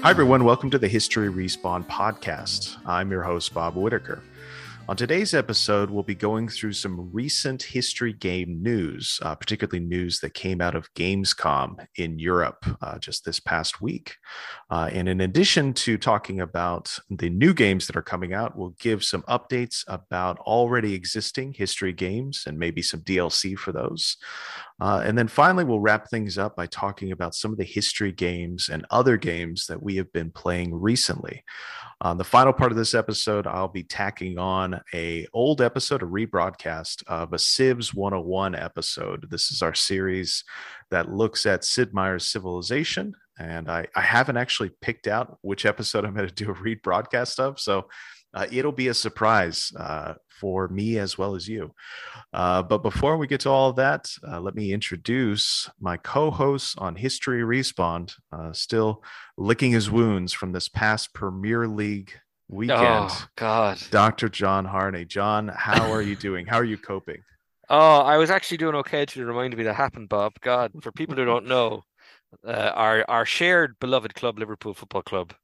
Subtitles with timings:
[0.00, 0.44] Hi, everyone.
[0.44, 2.76] Welcome to the History Respawn podcast.
[2.86, 4.22] I'm your host, Bob Whitaker.
[4.88, 10.20] On today's episode, we'll be going through some recent history game news, uh, particularly news
[10.20, 14.14] that came out of Gamescom in Europe uh, just this past week.
[14.70, 18.76] Uh, and in addition to talking about the new games that are coming out, we'll
[18.78, 24.16] give some updates about already existing history games and maybe some DLC for those.
[24.80, 28.12] Uh, and then finally, we'll wrap things up by talking about some of the history
[28.12, 31.42] games and other games that we have been playing recently.
[32.00, 36.06] On the final part of this episode, I'll be tacking on a old episode, a
[36.06, 39.26] rebroadcast of a Civs 101 episode.
[39.30, 40.44] This is our series
[40.90, 43.14] that looks at Sid Meier's Civilization.
[43.40, 47.40] And I, I haven't actually picked out which episode I'm going to do a rebroadcast
[47.40, 47.58] of.
[47.58, 47.88] So
[48.34, 51.74] uh, it'll be a surprise uh, for me as well as you.
[52.32, 56.30] Uh, but before we get to all of that, uh, let me introduce my co
[56.30, 59.02] hosts on History Respawn, uh, still
[59.36, 62.12] licking his wounds from this past Premier League
[62.48, 62.80] weekend.
[62.82, 63.78] Oh, God.
[63.90, 64.28] Dr.
[64.28, 65.04] John Harney.
[65.04, 66.46] John, how are you doing?
[66.46, 67.22] How are you coping?
[67.70, 70.32] Oh, I was actually doing okay to remind me that happened, Bob.
[70.40, 71.82] God, for people who don't know,
[72.42, 75.34] uh, our our shared beloved club, Liverpool Football Club,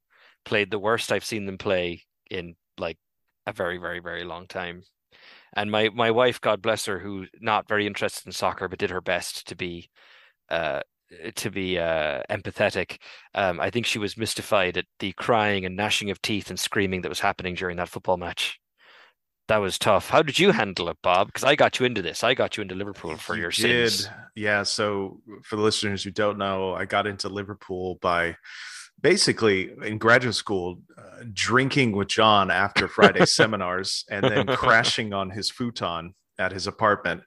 [0.47, 2.99] played the worst I've seen them play in like
[3.47, 4.83] a very, very, very long time.
[5.57, 8.91] And my my wife, God bless her, who not very interested in soccer but did
[8.91, 9.91] her best to be
[10.51, 10.81] uh
[11.37, 12.99] to be uh empathetic.
[13.35, 17.03] Um, I think she was mystified at the crying and gnashing of teeth and screaming
[17.03, 18.59] that was happening during that football match.
[19.47, 20.09] That was tough.
[20.09, 21.27] How did you handle it, Bob?
[21.27, 22.25] Because I got you into this.
[22.25, 23.93] I got you into Liverpool for You your did.
[23.93, 24.09] sins.
[24.35, 24.63] Yeah.
[24.63, 28.37] So, for the listeners who don't know, I got into Liverpool by
[29.01, 35.31] basically in graduate school uh, drinking with John after Friday seminars and then crashing on
[35.31, 37.23] his futon at his apartment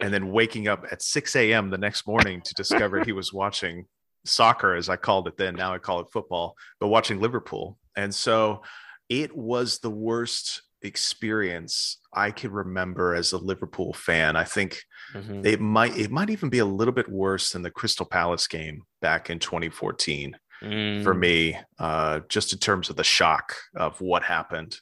[0.00, 1.70] and then waking up at 6 a.m.
[1.70, 3.84] the next morning to discover he was watching
[4.24, 5.54] soccer, as I called it then.
[5.54, 7.78] Now I call it football, but watching Liverpool.
[7.96, 8.62] And so
[9.08, 14.36] it was the worst experience I can remember as a Liverpool fan.
[14.36, 14.80] I think
[15.14, 15.44] Mhm.
[15.44, 18.82] it might it might even be a little bit worse than the Crystal Palace game
[19.00, 21.18] back in 2014 for Mm.
[21.18, 24.78] me, uh, just in terms of the shock of what happened.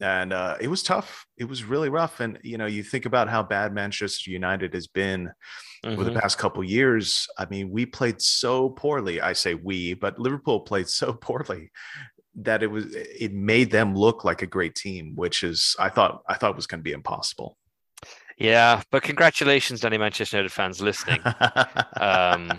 [0.00, 1.26] And uh, it was tough.
[1.36, 2.20] It was really rough.
[2.20, 5.30] And you know, you think about how bad Manchester United has been
[5.84, 6.14] over Mhm.
[6.14, 7.28] the past couple years.
[7.38, 9.20] I mean, we played so poorly.
[9.20, 11.70] I say we, but Liverpool played so poorly
[12.34, 16.22] that it was it made them look like a great team, which is I thought
[16.28, 17.56] I thought was going to be impossible.
[18.38, 21.20] Yeah, but congratulations, to any Manchester United fans listening.
[22.00, 22.58] Um,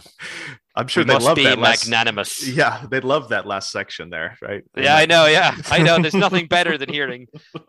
[0.75, 2.47] I'm sure they love be that last, magnanimous.
[2.47, 4.63] Yeah, they love that last section there, right?
[4.75, 5.27] Yeah, I know.
[5.27, 5.99] Yeah, I know.
[6.01, 7.27] There's nothing better than hearing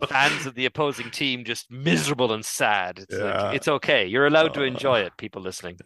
[0.08, 3.00] fans of the opposing team just miserable and sad.
[3.00, 3.42] It's Yeah.
[3.42, 4.06] like it's okay.
[4.06, 5.12] You're allowed to Uh, enjoy it.
[5.18, 5.78] People listening.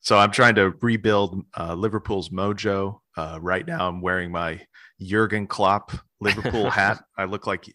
[0.00, 3.00] So I'm trying to rebuild uh, Liverpool's mojo.
[3.16, 4.60] Uh, right now, I'm wearing my
[5.02, 7.02] Jurgen Klopp Liverpool hat.
[7.16, 7.66] I look like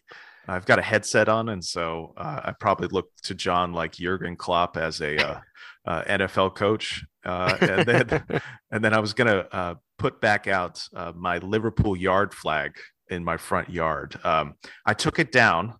[0.48, 4.36] I've got a headset on, and so uh, I probably look to John like Jurgen
[4.36, 5.42] Klopp as a
[5.86, 7.04] uh, NFL coach.
[7.24, 8.24] Uh, and then,
[8.70, 12.76] and then I was gonna uh, put back out uh, my Liverpool yard flag
[13.08, 14.18] in my front yard.
[14.24, 14.54] Um,
[14.86, 15.74] I took it down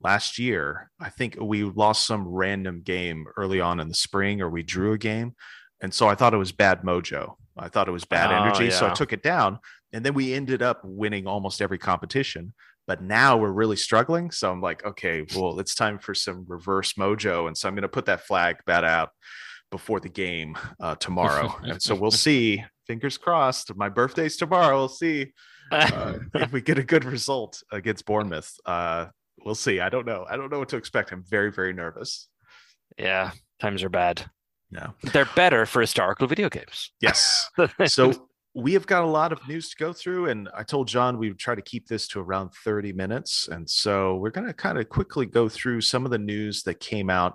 [0.00, 0.90] last year.
[1.00, 4.92] I think we lost some random game early on in the spring, or we drew
[4.92, 5.34] a game,
[5.80, 7.34] and so I thought it was bad mojo.
[7.58, 9.58] I thought it was bad Oh, energy, so I took it down,
[9.92, 12.52] and then we ended up winning almost every competition.
[12.86, 14.30] But now we're really struggling.
[14.30, 17.48] So I'm like, okay, well, it's time for some reverse mojo.
[17.48, 19.10] And so I'm going to put that flag bat out
[19.70, 21.54] before the game uh, tomorrow.
[21.62, 22.64] and so we'll see.
[22.86, 23.74] Fingers crossed.
[23.76, 24.76] My birthday's tomorrow.
[24.76, 25.32] We'll see
[25.72, 28.52] uh, if we get a good result against Bournemouth.
[28.64, 29.06] Uh,
[29.44, 29.80] we'll see.
[29.80, 30.24] I don't know.
[30.28, 31.12] I don't know what to expect.
[31.12, 32.28] I'm very, very nervous.
[32.96, 34.30] yeah, times are bad.
[34.70, 34.94] No.
[35.12, 36.92] They're better for historical video games.
[37.00, 37.48] Yes.
[37.86, 41.18] So we have got a lot of news to go through, and I told John
[41.18, 43.48] we would try to keep this to around 30 minutes.
[43.48, 46.80] And so we're going to kind of quickly go through some of the news that
[46.80, 47.34] came out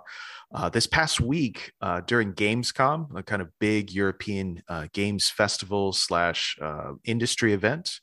[0.54, 5.92] uh, this past week uh, during Gamescom, a kind of big European uh, games festival
[5.92, 8.00] slash uh, industry event.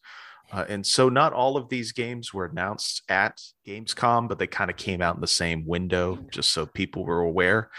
[0.51, 4.71] Uh, and so not all of these games were announced at Gamescom, but they kind
[4.71, 7.69] of came out in the same window, just so people were aware.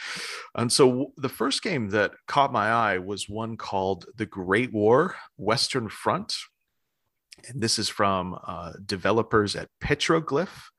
[0.54, 5.16] And so the first game that caught my eye was one called The Great War
[5.36, 6.36] Western Front.
[7.48, 10.69] And this is from uh, developers at Petroglyph.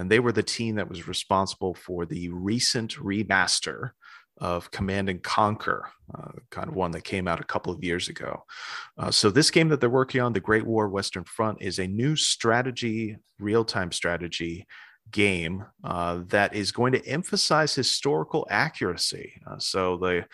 [0.00, 3.90] And they were the team that was responsible for the recent remaster
[4.38, 8.08] of Command and Conquer, uh, kind of one that came out a couple of years
[8.08, 8.44] ago.
[8.96, 11.86] Uh, so, this game that they're working on, The Great War Western Front, is a
[11.86, 14.66] new strategy, real time strategy
[15.10, 19.34] game uh, that is going to emphasize historical accuracy.
[19.46, 20.24] Uh, so, the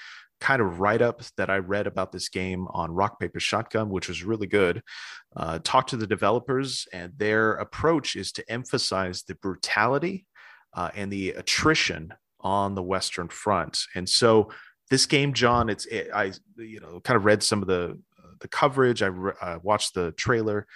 [0.41, 4.09] kind of write up that I read about this game on Rock Paper Shotgun, which
[4.09, 4.83] was really good.
[5.35, 10.27] Uh, talked to the developers, and their approach is to emphasize the brutality
[10.75, 13.85] uh, and the attrition on the Western Front.
[13.95, 14.51] And so,
[14.91, 17.99] this game, John, it's it, I you know kind of read some of the
[18.41, 19.03] the coverage.
[19.03, 20.67] I, re- watched the trailer.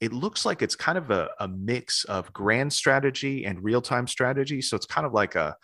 [0.00, 4.06] It looks like it's kind of a, a mix of grand strategy and real time
[4.06, 4.62] strategy.
[4.62, 5.56] So it's kind of like a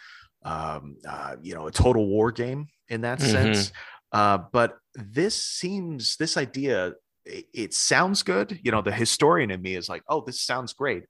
[0.44, 3.31] um, uh, you know a total war game in that mm-hmm.
[3.31, 3.72] sense.
[4.12, 6.92] Uh, but this seems this idea
[7.26, 8.60] it, it, sounds good.
[8.62, 11.04] You know, the historian in me is like, oh, this sounds great.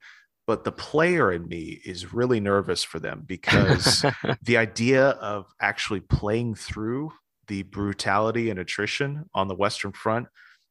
[0.47, 4.05] But the player in me is really nervous for them because
[4.43, 7.13] the idea of actually playing through
[7.49, 10.29] the brutality and attrition on the Western Front,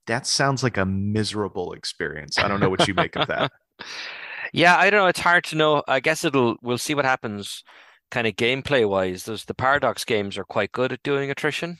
[0.07, 2.37] that sounds like a miserable experience.
[2.37, 3.51] I don't know what you make of that.
[4.55, 5.07] Yeah, I don't know.
[5.07, 5.81] It's hard to know.
[5.87, 6.57] I guess it'll.
[6.61, 7.63] We'll see what happens
[8.13, 11.79] kind of gameplay wise, those the Paradox games are quite good at doing attrition.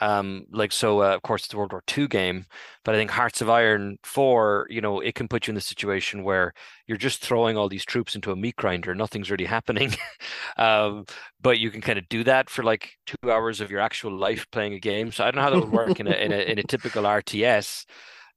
[0.00, 2.46] Um, like so, uh, of course, it's a World War II game,
[2.84, 5.60] but I think Hearts of Iron Four, you know, it can put you in the
[5.60, 6.52] situation where
[6.86, 9.94] you're just throwing all these troops into a meat grinder, nothing's really happening,
[10.56, 11.06] um,
[11.40, 14.46] but you can kind of do that for like two hours of your actual life
[14.52, 15.10] playing a game.
[15.10, 17.02] So I don't know how that would work in a in a in a typical
[17.02, 17.84] RTS.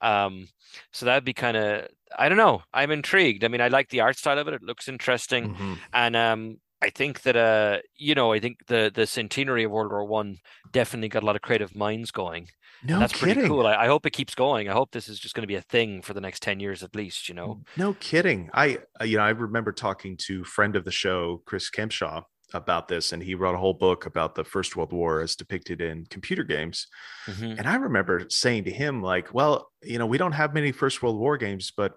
[0.01, 0.47] Um,
[0.91, 1.87] so that'd be kind of
[2.17, 2.61] I don't know.
[2.73, 3.43] I'm intrigued.
[3.43, 4.53] I mean, I like the art style of it.
[4.55, 5.73] It looks interesting, mm-hmm.
[5.93, 9.91] and um, I think that uh, you know, I think the the centenary of World
[9.91, 10.37] War One
[10.71, 12.49] definitely got a lot of creative minds going.
[12.83, 13.33] No that's kidding.
[13.33, 13.65] pretty cool.
[13.65, 14.69] I, I, hope it keeps going.
[14.69, 16.83] I hope this is just going to be a thing for the next ten years
[16.83, 17.27] at least.
[17.27, 17.63] You know.
[17.75, 18.51] No kidding.
[18.53, 22.87] I uh, you know I remember talking to friend of the show Chris Kempshall about
[22.87, 26.05] this, and he wrote a whole book about the First World War as depicted in
[26.05, 26.87] computer games.
[27.25, 27.57] Mm-hmm.
[27.57, 31.01] And I remember saying to him like, "Well, you know, we don't have many First
[31.03, 31.95] World War games, but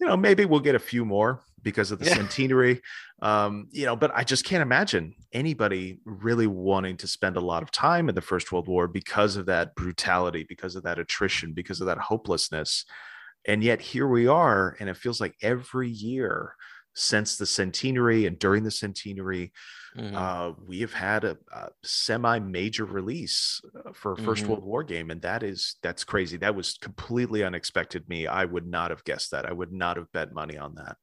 [0.00, 2.14] you know, maybe we'll get a few more." because of the yeah.
[2.14, 2.80] centenary.
[3.20, 7.62] Um, you know, but I just can't imagine anybody really wanting to spend a lot
[7.62, 11.52] of time in the First World War because of that brutality, because of that attrition,
[11.52, 12.84] because of that hopelessness.
[13.46, 16.54] And yet here we are, and it feels like every year
[16.94, 19.52] since the centenary and during the centenary,
[19.96, 20.16] mm-hmm.
[20.16, 24.48] uh, we have had a, a semi-major release uh, for a 1st mm-hmm.
[24.48, 26.36] World War game, and that is that's crazy.
[26.36, 28.08] That was completely unexpected.
[28.08, 29.46] Me, I would not have guessed that.
[29.46, 30.96] I would not have bet money on that.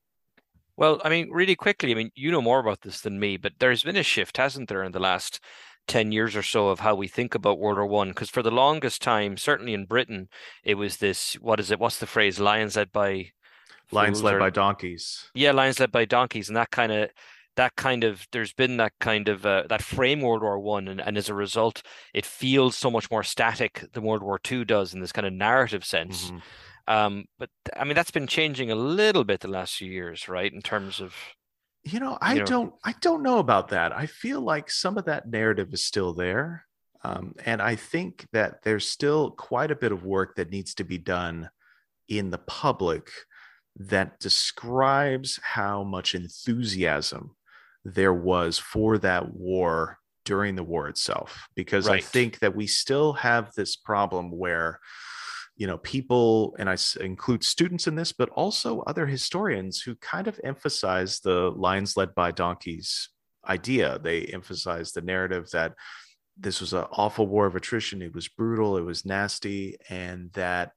[0.77, 3.53] Well, I mean, really quickly, I mean, you know more about this than me, but
[3.59, 5.41] there's been a shift, hasn't there, in the last
[5.89, 8.09] 10 years or so of how we think about World War One?
[8.09, 10.29] Because for the longest time, certainly in Britain,
[10.63, 11.79] it was this what is it?
[11.79, 12.39] What's the phrase?
[12.39, 13.31] Lions led by
[13.91, 15.29] lions led or, by donkeys.
[15.33, 16.47] Yeah, lions led by donkeys.
[16.47, 17.09] And that kind of
[17.55, 21.01] that kind of there's been that kind of uh, that frame World War One, and,
[21.01, 21.81] and as a result,
[22.13, 25.33] it feels so much more static than World War Two does in this kind of
[25.33, 26.27] narrative sense.
[26.27, 26.37] Mm-hmm.
[26.87, 30.51] Um, but I mean, that's been changing a little bit the last few years, right?
[30.51, 31.13] In terms of,
[31.83, 33.95] you know, I you know, don't, I don't know about that.
[33.95, 36.65] I feel like some of that narrative is still there,
[37.03, 40.83] um, and I think that there's still quite a bit of work that needs to
[40.83, 41.49] be done
[42.07, 43.09] in the public
[43.79, 47.35] that describes how much enthusiasm
[47.85, 51.47] there was for that war during the war itself.
[51.55, 51.99] Because right.
[51.99, 54.79] i think that we still have this problem where
[55.55, 60.27] you know people and i include students in this but also other historians who kind
[60.27, 63.09] of emphasize the lions led by donkeys
[63.47, 63.99] idea.
[63.99, 65.73] They emphasize the narrative that
[66.37, 68.01] this was an awful war of attrition.
[68.01, 68.77] It was brutal.
[68.77, 69.77] It was nasty.
[69.89, 70.71] And that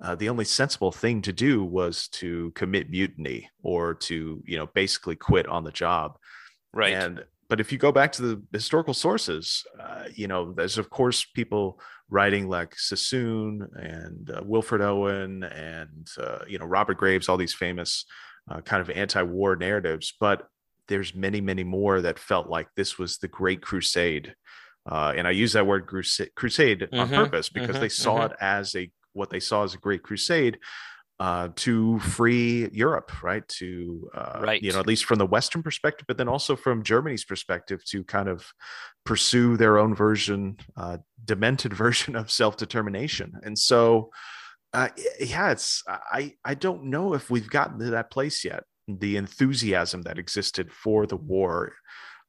[0.00, 4.66] uh, the only sensible thing to do was to commit mutiny or to you know
[4.66, 6.16] basically quit on the job.
[6.72, 6.92] Right.
[6.92, 10.90] And but if you go back to the historical sources, uh, you know, there's of
[10.90, 17.28] course people writing like Sassoon and uh, Wilfred Owen and uh, you know Robert Graves,
[17.28, 18.04] all these famous
[18.50, 20.14] uh, kind of anti-war narratives.
[20.20, 20.46] But
[20.88, 24.34] there's many, many more that felt like this was the Great Crusade,
[24.90, 28.20] uh, and I use that word crusade, crusade mm-hmm, on purpose because mm-hmm, they saw
[28.20, 28.32] mm-hmm.
[28.32, 30.58] it as a what they saw as a great crusade
[31.20, 33.46] uh, to free Europe, right?
[33.48, 36.84] To uh, right, you know, at least from the Western perspective, but then also from
[36.84, 38.46] Germany's perspective, to kind of
[39.04, 43.32] pursue their own version, uh, demented version of self determination.
[43.42, 44.10] And so,
[44.72, 44.88] uh,
[45.18, 48.62] yeah, it's I I don't know if we've gotten to that place yet.
[48.86, 51.74] The enthusiasm that existed for the war,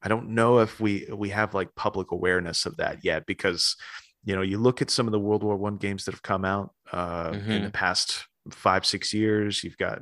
[0.02, 3.76] I don't know if we we have like public awareness of that yet because
[4.24, 6.46] you know you look at some of the world war one games that have come
[6.46, 7.52] out uh, mm-hmm.
[7.52, 10.02] in the past five six years you've got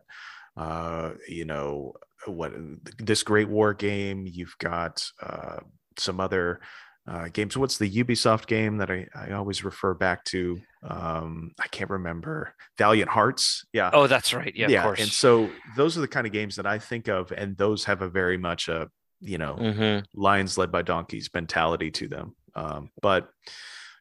[0.55, 1.93] uh you know
[2.25, 2.53] what
[2.97, 5.57] this great war game you've got uh
[5.97, 6.59] some other
[7.07, 7.55] uh, games.
[7.55, 10.59] What's the Ubisoft game that I, I always refer back to?
[10.83, 12.53] Um, I can't remember.
[12.77, 13.65] Valiant Hearts.
[13.71, 13.89] Yeah.
[13.93, 14.53] Oh, that's right.
[14.55, 14.93] Yeah, yeah.
[14.97, 18.01] And so those are the kind of games that I think of, and those have
[18.01, 20.21] a very much a you know mm-hmm.
[20.21, 22.35] lions led by donkeys mentality to them.
[22.55, 23.29] Um, but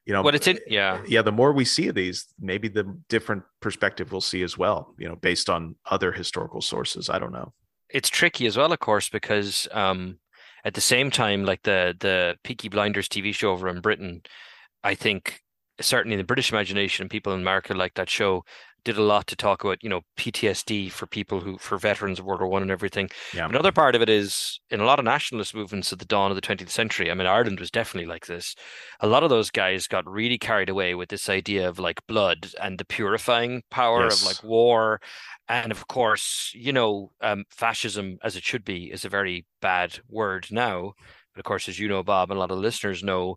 [0.06, 1.20] you know, what it's in, yeah, yeah.
[1.20, 4.94] The more we see of these, maybe the different perspective we'll see as well.
[4.98, 7.10] You know, based on other historical sources.
[7.10, 7.52] I don't know.
[7.90, 10.18] It's tricky as well, of course, because um,
[10.64, 14.22] at the same time, like the the Peaky Blinders TV show over in Britain,
[14.84, 15.40] I think
[15.80, 18.44] certainly in the British imagination, people in America like that show
[18.86, 22.24] did a lot to talk about, you know, PTSD for people who, for veterans of
[22.24, 23.10] World War One and everything.
[23.34, 23.48] Yeah.
[23.48, 26.36] Another part of it is in a lot of nationalist movements at the dawn of
[26.36, 27.10] the 20th century.
[27.10, 28.54] I mean, Ireland was definitely like this.
[29.00, 32.52] A lot of those guys got really carried away with this idea of like blood
[32.62, 34.20] and the purifying power yes.
[34.20, 35.00] of like war.
[35.48, 39.98] And of course, you know, um, fascism, as it should be, is a very bad
[40.08, 40.92] word now.
[41.34, 43.36] But of course, as you know, Bob, and a lot of listeners know,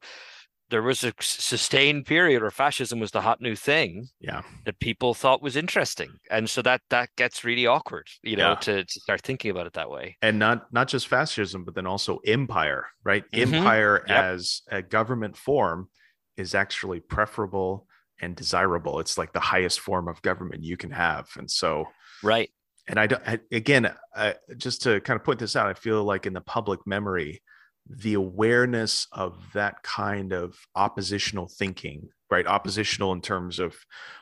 [0.69, 4.41] there was a sustained period where fascism was the hot new thing yeah.
[4.65, 6.11] that people thought was interesting.
[6.29, 8.55] And so that that gets really awkward you know yeah.
[8.55, 10.17] to, to, start thinking about it that way.
[10.21, 13.23] And not not just fascism but then also empire right?
[13.31, 13.53] Mm-hmm.
[13.53, 14.17] empire yep.
[14.17, 15.89] as a government form
[16.37, 17.87] is actually preferable
[18.21, 18.99] and desirable.
[18.99, 21.29] It's like the highest form of government you can have.
[21.37, 21.85] And so
[22.23, 22.49] right.
[22.87, 26.03] and i don't I, again I, just to kind of point this out i feel
[26.03, 27.41] like in the public memory
[27.89, 32.45] the awareness of that kind of oppositional thinking, right?
[32.45, 33.75] Oppositional in terms of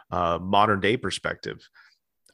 [0.09, 1.67] uh, modern day perspective.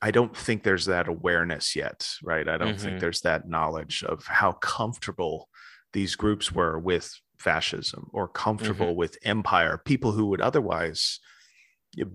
[0.01, 2.47] I don't think there's that awareness yet, right?
[2.47, 2.77] I don't mm-hmm.
[2.77, 5.49] think there's that knowledge of how comfortable
[5.93, 8.99] these groups were with fascism or comfortable mm-hmm.
[8.99, 11.19] with empire, people who would otherwise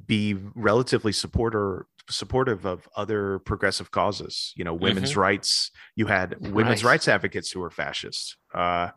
[0.07, 5.21] be relatively supporter supportive of other progressive causes you know women's mm-hmm.
[5.21, 6.93] rights you had women's right.
[6.93, 8.37] rights advocates who were fascists.
[8.55, 8.89] uh,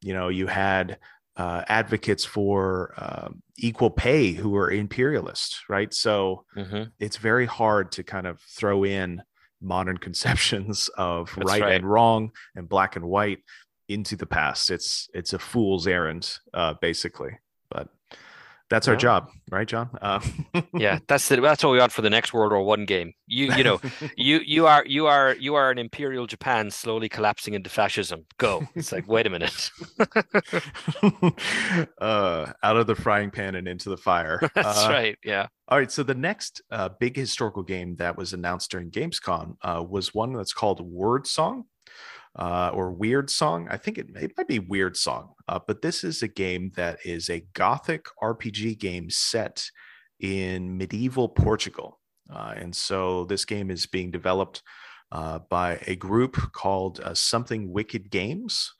[0.00, 0.98] you know you had
[1.36, 6.84] uh, advocates for uh, equal pay who were imperialist right so mm-hmm.
[6.98, 9.22] it's very hard to kind of throw in
[9.60, 13.38] modern conceptions of right, right, and wrong and black and white
[13.88, 17.38] into the past it's it's a fool's errand uh, basically
[17.70, 17.88] but
[18.68, 19.90] that's our job, right, John?
[20.02, 20.20] Uh,
[20.74, 23.12] yeah, that's the, that's what we want for the next World War One game.
[23.26, 23.80] You you know,
[24.16, 28.26] you you are you are you are an imperial Japan slowly collapsing into fascism.
[28.38, 28.66] Go.
[28.74, 29.70] It's like, wait a minute.
[32.00, 34.40] uh, out of the frying pan and into the fire.
[34.54, 35.18] That's uh, right.
[35.24, 35.46] Yeah.
[35.68, 35.90] All right.
[35.90, 40.32] So the next uh, big historical game that was announced during Gamescom uh, was one
[40.32, 41.64] that's called Word Song
[42.38, 43.66] uh, or Weird Song.
[43.70, 46.98] I think it, it might be Weird Song, uh, but this is a game that
[47.04, 49.70] is a Gothic RPG game set
[50.20, 52.00] in medieval Portugal.
[52.30, 54.62] Uh, and so this game is being developed
[55.12, 58.72] uh, by a group called uh, Something Wicked Games.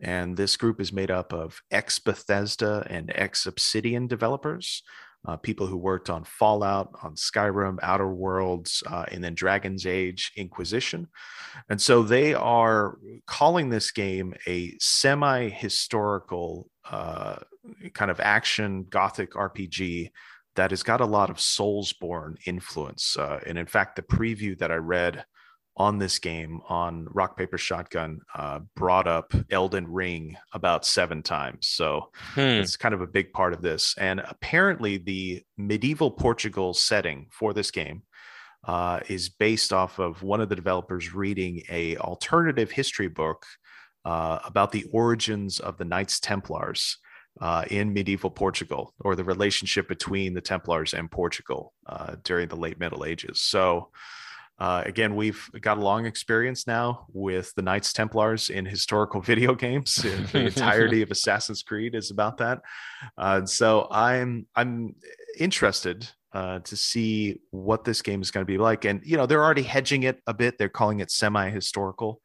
[0.00, 4.82] And this group is made up of ex Bethesda and ex Obsidian developers
[5.26, 10.32] uh, people who worked on Fallout, on Skyrim, Outer Worlds, uh, and then Dragon's Age
[10.36, 11.08] Inquisition.
[11.68, 17.36] And so they are calling this game a semi historical uh,
[17.94, 20.10] kind of action gothic RPG
[20.56, 23.16] that has got a lot of Soulsborne influence.
[23.16, 25.24] Uh, and in fact, the preview that I read
[25.76, 31.66] on this game on Rock Paper Shotgun uh, brought up Elden Ring about seven times.
[31.68, 32.40] So hmm.
[32.40, 33.94] it's kind of a big part of this.
[33.98, 38.02] And apparently, the medieval Portugal setting for this game
[38.66, 43.44] uh, is based off of one of the developers reading a alternative history book
[44.04, 46.98] uh, about the origins of the Knights Templars.
[47.40, 52.54] Uh, in medieval Portugal, or the relationship between the Templars and Portugal uh, during the
[52.54, 53.40] late Middle Ages.
[53.40, 53.90] So,
[54.58, 59.54] uh, again, we've got a long experience now with the Knights Templars in historical video
[59.54, 59.96] games.
[59.96, 62.62] the entirety of Assassin's Creed is about that.
[63.18, 64.94] Uh, so I'm I'm
[65.38, 68.84] interested uh, to see what this game is going to be like.
[68.84, 70.56] And you know, they're already hedging it a bit.
[70.56, 72.20] They're calling it semi-historical.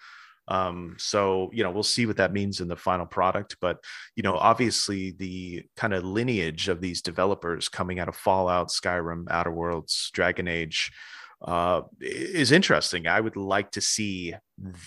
[0.48, 3.58] Um, so you know, we'll see what that means in the final product.
[3.60, 3.80] But
[4.16, 9.26] you know, obviously, the kind of lineage of these developers coming out of Fallout, Skyrim,
[9.32, 10.92] Outer Worlds, Dragon Age
[11.42, 13.08] uh, is interesting.
[13.08, 14.36] I would like to see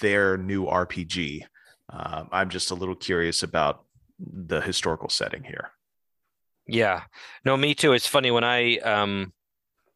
[0.01, 1.43] their new RPG.
[1.91, 3.85] Um, I'm just a little curious about
[4.19, 5.71] the historical setting here.
[6.67, 7.03] Yeah,
[7.45, 7.93] no, me too.
[7.93, 9.33] It's funny when I um,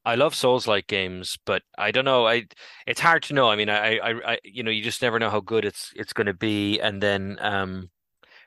[0.04, 2.26] I love Souls like games, but I don't know.
[2.26, 2.46] I
[2.86, 3.50] it's hard to know.
[3.50, 6.12] I mean, I, I, I you know, you just never know how good it's it's
[6.12, 7.90] going to be, and then um,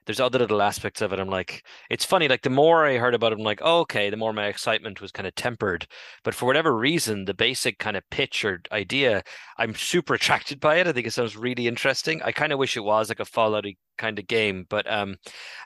[0.10, 1.20] there's other little aspects of it.
[1.20, 2.28] I'm like, it's funny.
[2.28, 4.10] Like the more I heard about it, I'm like, oh, okay.
[4.10, 5.86] The more my excitement was kind of tempered.
[6.24, 9.22] But for whatever reason, the basic kind of pitch or idea,
[9.60, 10.88] I'm super attracted by it.
[10.88, 12.24] I think it sounds really interesting.
[12.24, 13.66] I kind of wish it was like a Fallout
[14.00, 15.16] kind of game, but um,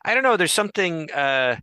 [0.04, 0.36] I don't know.
[0.36, 1.10] There's something.
[1.12, 1.56] Uh,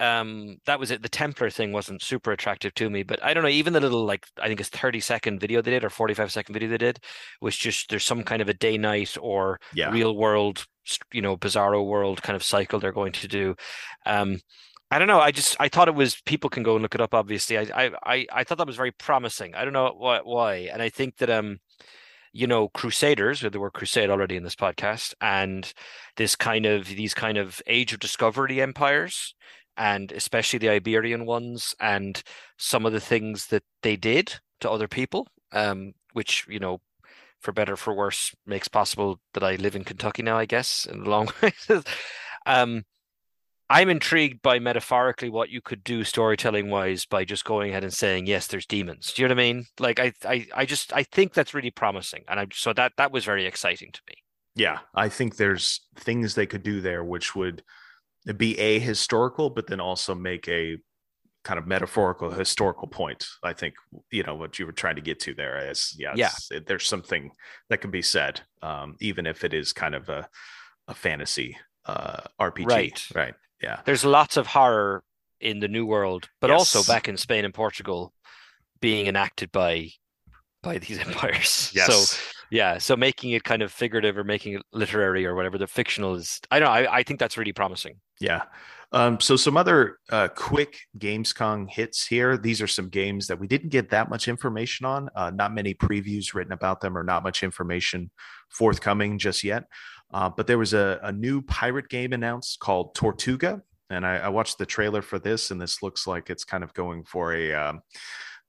[0.00, 3.42] um that was it the templar thing wasn't super attractive to me but i don't
[3.42, 6.32] know even the little like i think it's 30 second video they did or 45
[6.32, 7.00] second video they did
[7.40, 9.90] was just there's some kind of a day night or Yeah.
[9.90, 10.66] real world
[11.12, 13.54] you know bizarro world kind of cycle they're going to do
[14.06, 14.38] um
[14.92, 15.20] I don't know.
[15.20, 17.14] I just I thought it was people can go and look it up.
[17.14, 19.54] Obviously, I I I, I thought that was very promising.
[19.54, 21.60] I don't know why why, and I think that um,
[22.32, 25.72] you know, Crusaders, with the word crusade already in this podcast, and
[26.16, 29.34] this kind of these kind of age of discovery empires,
[29.76, 32.22] and especially the Iberian ones, and
[32.56, 36.80] some of the things that they did to other people, um, which you know,
[37.40, 40.36] for better for worse, makes possible that I live in Kentucky now.
[40.36, 41.52] I guess in a long way.
[42.46, 42.84] um,
[43.70, 47.92] I'm intrigued by metaphorically what you could do storytelling wise by just going ahead and
[47.92, 49.12] saying yes, there's demons.
[49.12, 49.66] Do you know what I mean?
[49.78, 53.12] Like I, I, I just I think that's really promising, and I so that that
[53.12, 54.14] was very exciting to me.
[54.56, 57.62] Yeah, I think there's things they could do there which would
[58.36, 60.78] be a historical, but then also make a
[61.42, 63.26] kind of metaphorical historical point.
[63.42, 63.74] I think
[64.10, 66.16] you know what you were trying to get to there is yes,
[66.50, 66.56] Yeah.
[66.58, 67.30] it- there's something
[67.70, 70.28] that can be said, um, even if it is kind of a
[70.88, 72.66] a fantasy uh, RPG.
[72.66, 73.06] Right.
[73.14, 73.34] Right.
[73.62, 73.80] Yeah.
[73.84, 75.02] There's lots of horror
[75.40, 78.12] in the New World, but also back in Spain and Portugal,
[78.80, 79.90] being enacted by
[80.62, 81.70] by these empires.
[81.74, 81.86] Yes.
[81.86, 82.18] So
[82.50, 86.14] yeah, so making it kind of figurative or making it literary or whatever the fictional
[86.14, 86.72] is, I don't know.
[86.72, 87.96] I, I think that's really promising.
[88.20, 88.42] Yeah.
[88.92, 92.36] Um, so some other uh, quick Gamescom hits here.
[92.36, 95.08] These are some games that we didn't get that much information on.
[95.14, 98.10] Uh, not many previews written about them, or not much information
[98.48, 99.64] forthcoming just yet.
[100.12, 104.28] Uh, but there was a, a new pirate game announced called Tortuga, and I, I
[104.28, 107.54] watched the trailer for this, and this looks like it's kind of going for a
[107.54, 107.82] um,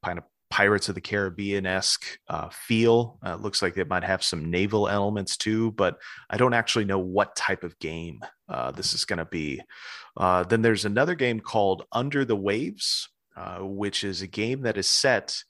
[0.03, 3.17] kind of Pirates of the Caribbean esque uh, feel.
[3.25, 5.97] Uh, looks like it might have some naval elements too, but
[6.29, 9.61] I don't actually know what type of game uh, this is going to be.
[10.17, 14.77] Uh, then there's another game called Under the Waves, uh, which is a game that
[14.77, 15.41] is set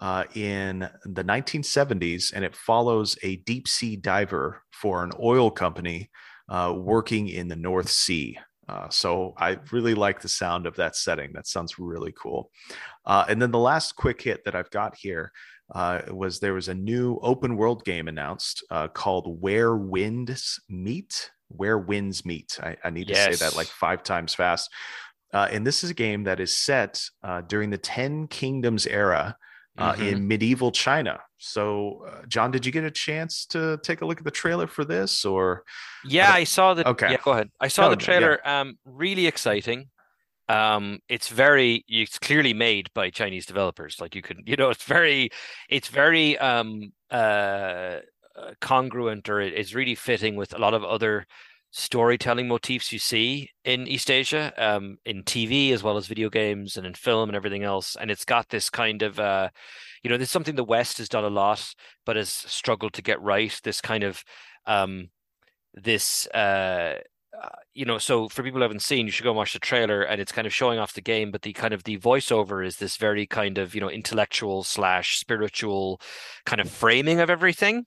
[0.00, 6.10] uh, in the 1970s and it follows a deep sea diver for an oil company
[6.50, 8.38] working in the North Sea.
[8.68, 11.32] Uh, so I really like the sound of that setting.
[11.32, 12.50] That sounds really cool.
[13.06, 15.32] Uh, and then the last quick hit that I've got here
[15.74, 21.30] uh, was there was a new open world game announced uh, called Where Winds Meet.
[21.48, 22.58] Where Winds Meet.
[22.62, 24.70] I, I need to say that like five times fast.
[25.32, 29.36] Uh, and this is a game that is set uh, during the Ten Kingdoms era
[29.78, 30.08] uh, Mhm.
[30.12, 31.20] in medieval China.
[31.38, 34.66] So, uh, John, did you get a chance to take a look at the trailer
[34.66, 35.24] for this?
[35.24, 35.64] Or
[36.04, 36.86] Yeah, I saw the.
[36.88, 37.10] Okay.
[37.12, 37.50] Yeah, go ahead.
[37.60, 38.04] I saw No, the no, yeah.
[38.06, 38.48] trailer.
[38.48, 39.90] Um, really exciting.
[40.48, 41.84] Um, it's very.
[41.88, 44.00] It's clearly made by Chinese developers.
[44.00, 45.30] Like you could, you know, it's very,
[45.68, 48.00] it's very um uh
[48.36, 51.26] uh, congruent, or it- it's really fitting with a lot of other
[51.70, 56.76] storytelling motifs you see in East Asia, um, in TV as well as video games
[56.76, 57.96] and in film and everything else.
[58.00, 59.50] And it's got this kind of uh,
[60.02, 61.74] you know, this is something the West has done a lot,
[62.06, 63.58] but has struggled to get right.
[63.62, 64.24] This kind of
[64.66, 65.08] um
[65.74, 66.98] this uh
[67.40, 69.58] uh, you know, so for people who haven't seen, you should go and watch the
[69.60, 71.30] trailer, and it's kind of showing off the game.
[71.30, 75.18] But the kind of the voiceover is this very kind of you know intellectual slash
[75.18, 76.00] spiritual
[76.46, 77.86] kind of framing of everything,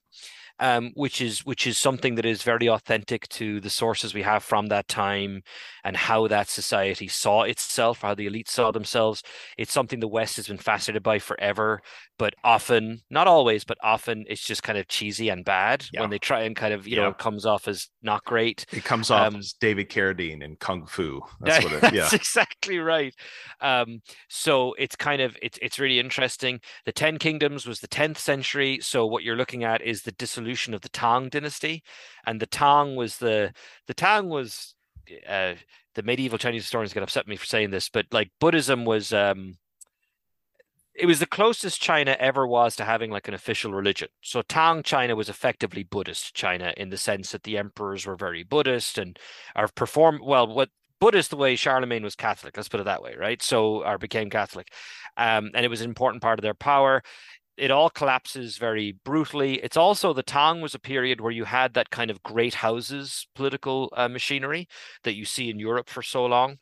[0.60, 4.42] um, which is which is something that is very authentic to the sources we have
[4.44, 5.42] from that time
[5.84, 9.22] and how that society saw itself, how the elite saw themselves.
[9.58, 11.80] It's something the West has been fascinated by forever,
[12.18, 16.02] but often, not always, but often, it's just kind of cheesy and bad Yeah.
[16.02, 18.64] when they try and kind of you know it comes off as not great.
[18.72, 21.20] it comes off Um, as David Carradine in Kung Fu.
[21.40, 22.02] That's what it, yeah.
[22.02, 23.14] That's exactly right.
[23.60, 26.60] Um, so it's kind of it's it's really interesting.
[26.84, 28.78] The Ten Kingdoms was the 10th century.
[28.82, 30.12] So what you're looking at is the
[30.42, 31.82] dissolution of the Tang dynasty,
[32.26, 33.52] and the Tang was the
[33.86, 34.74] the Tang was
[35.28, 35.54] uh,
[35.94, 39.54] the medieval Chinese historians get upset me for saying this, but like Buddhism was um,
[40.94, 44.08] it was the closest China ever was to having like an official religion.
[44.20, 48.42] So Tang China was effectively Buddhist China in the sense that the emperors were very
[48.42, 49.18] Buddhist and
[49.54, 53.16] are perform well what Buddhist the way Charlemagne was Catholic, let's put it that way,
[53.18, 53.42] right?
[53.42, 54.68] So or became Catholic.
[55.16, 57.02] Um, and it was an important part of their power.
[57.56, 59.54] It all collapses very brutally.
[59.62, 63.26] It's also the Tang was a period where you had that kind of great houses
[63.34, 64.68] political uh, machinery
[65.04, 66.58] that you see in Europe for so long.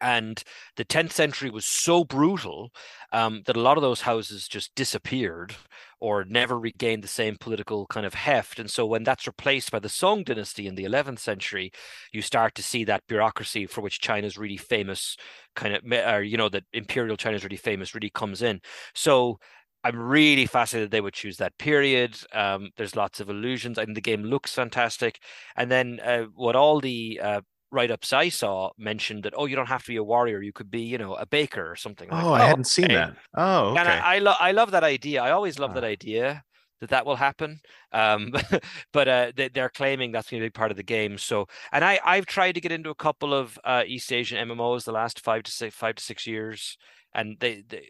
[0.00, 0.42] And
[0.76, 2.70] the 10th century was so brutal
[3.12, 5.54] um, that a lot of those houses just disappeared
[5.98, 8.58] or never regained the same political kind of heft.
[8.58, 11.72] And so when that's replaced by the Song dynasty in the 11th century,
[12.12, 15.16] you start to see that bureaucracy for which China's really famous,
[15.56, 18.60] kind of, or, you know, that imperial China's really famous really comes in.
[18.94, 19.38] So
[19.84, 22.18] I'm really fascinated they would choose that period.
[22.32, 23.78] Um, there's lots of illusions.
[23.78, 25.20] I think the game looks fantastic.
[25.56, 29.56] And then uh, what all the uh, write ups I saw mentioned that oh you
[29.56, 32.08] don't have to be a warrior you could be you know a baker or something.
[32.10, 32.94] Oh, like, I oh, hadn't seen okay.
[32.94, 33.16] that.
[33.34, 33.80] Oh, okay.
[33.80, 35.22] And I, I love I love that idea.
[35.22, 36.42] I always love that idea
[36.80, 37.60] that that will happen.
[37.92, 38.32] Um,
[38.92, 41.18] but uh, they, are claiming that's going to be a big part of the game.
[41.18, 44.84] So, and I I've tried to get into a couple of uh, East Asian MMOs
[44.84, 46.78] the last five to six five to six years,
[47.14, 47.88] and they, they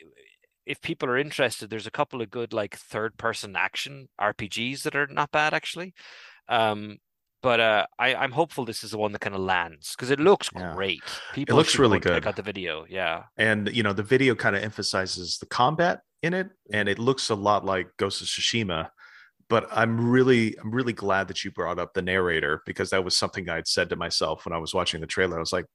[0.66, 4.96] if people are interested, there's a couple of good like third person action RPGs that
[4.96, 5.94] are not bad actually.
[6.48, 6.98] Um,
[7.44, 10.18] but uh, I, I'm hopeful this is the one that kind of lands because it
[10.18, 10.72] looks yeah.
[10.74, 11.02] great.
[11.34, 12.14] People it looks really good.
[12.14, 13.24] Check out the video, yeah.
[13.36, 17.28] And you know, the video kind of emphasizes the combat in it, and it looks
[17.28, 18.88] a lot like Ghost of Tsushima.
[19.50, 23.14] But I'm really, I'm really glad that you brought up the narrator because that was
[23.14, 25.36] something I'd said to myself when I was watching the trailer.
[25.36, 25.66] I was like,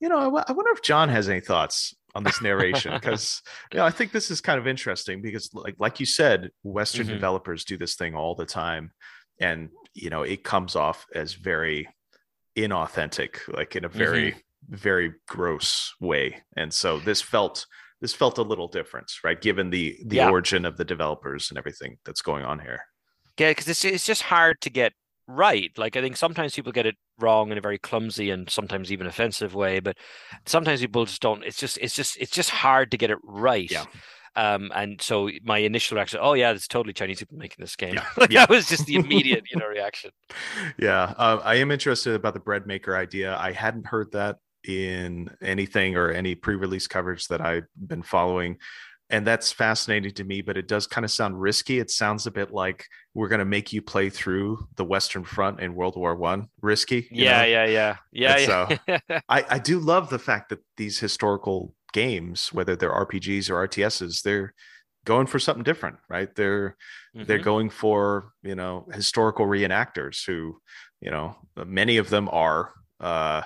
[0.00, 3.42] you know, I, w- I wonder if John has any thoughts on this narration because
[3.72, 7.06] you know I think this is kind of interesting because like like you said, Western
[7.06, 7.14] mm-hmm.
[7.14, 8.92] developers do this thing all the time
[9.40, 11.88] and you know it comes off as very
[12.56, 14.74] inauthentic like in a very mm-hmm.
[14.76, 17.66] very gross way and so this felt
[18.00, 20.30] this felt a little different right given the the yeah.
[20.30, 22.80] origin of the developers and everything that's going on here
[23.38, 24.92] yeah because it's, it's just hard to get
[25.26, 28.92] right like i think sometimes people get it wrong in a very clumsy and sometimes
[28.92, 29.96] even offensive way but
[30.46, 33.70] sometimes people just don't it's just it's just it's just hard to get it right
[33.70, 33.84] yeah
[34.38, 37.94] um, and so my initial reaction, oh yeah, it's totally Chinese people making this game.
[37.94, 38.06] Yeah.
[38.16, 38.40] like yeah.
[38.46, 40.12] that was just the immediate, you know, reaction.
[40.78, 43.36] Yeah, uh, I am interested about the bread maker idea.
[43.36, 48.58] I hadn't heard that in anything or any pre-release coverage that I've been following.
[49.10, 51.78] And that's fascinating to me, but it does kind of sound risky.
[51.78, 55.60] It sounds a bit like we're going to make you play through the Western Front
[55.60, 56.48] in World War One.
[56.60, 58.78] Risky, yeah, yeah, yeah, yeah, yeah.
[58.86, 63.66] So I, I do love the fact that these historical games, whether they're RPGs or
[63.66, 64.52] RTSs, they're
[65.04, 66.34] going for something different, right?
[66.34, 66.76] They're
[67.16, 67.26] mm-hmm.
[67.26, 70.60] they're going for you know historical reenactors who,
[71.00, 72.72] you know, many of them are.
[73.00, 73.42] Uh,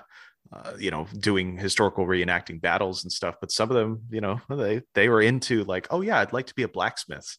[0.52, 4.40] uh, you know, doing historical reenacting battles and stuff, but some of them, you know,
[4.48, 7.38] they they were into like, oh yeah, I'd like to be a blacksmith,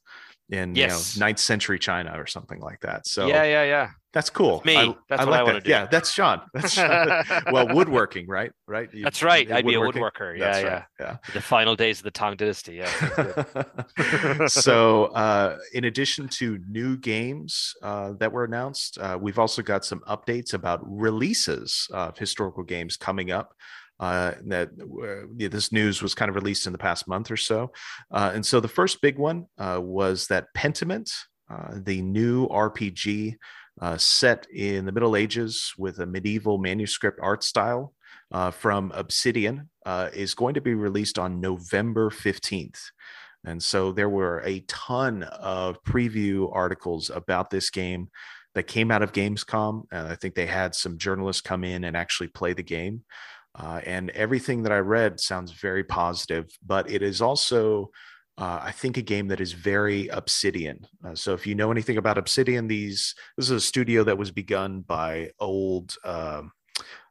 [0.50, 1.16] in yes.
[1.16, 3.08] you know ninth century China or something like that.
[3.08, 3.90] So yeah, yeah, yeah.
[4.14, 4.58] That's cool.
[4.58, 4.78] That's me.
[4.78, 5.60] I, that's I what like I want that.
[5.62, 5.70] to do.
[5.72, 6.42] Yeah, that's John.
[6.54, 7.24] That's John.
[7.52, 8.52] well, woodworking, right?
[8.68, 8.88] Right.
[8.94, 9.52] You, that's right.
[9.52, 10.38] I'd be a woodworker.
[10.38, 10.68] Yeah, yeah.
[10.68, 10.84] Right.
[11.00, 11.18] Yeah.
[11.34, 12.76] The final days of the Tang Dynasty.
[12.76, 14.48] Yeah.
[14.48, 19.84] so, uh, in addition to new games uh, that were announced, uh, we've also got
[19.84, 23.56] some updates about releases of historical games coming up
[24.04, 24.70] uh, that
[25.02, 27.72] uh, this news was kind of released in the past month or so.
[28.12, 31.10] Uh, and so the first big one uh, was that Pentiment,
[31.50, 33.36] uh, the new RPG
[33.80, 37.94] uh, set in the Middle Ages with a medieval manuscript art style
[38.52, 39.70] from Obsidian,
[40.14, 42.82] is going to be released on November 15th.
[43.46, 48.10] And so there were a ton of preview articles about this game
[48.54, 49.84] that came out of Gamescom.
[49.92, 53.04] And I think they had some journalists come in and actually play the game.
[53.56, 57.92] Uh, and everything that I read sounds very positive, but it is also,
[58.38, 60.80] uh, I think, a game that is very Obsidian.
[61.06, 64.32] Uh, so if you know anything about Obsidian, these this is a studio that was
[64.32, 66.52] begun by old um,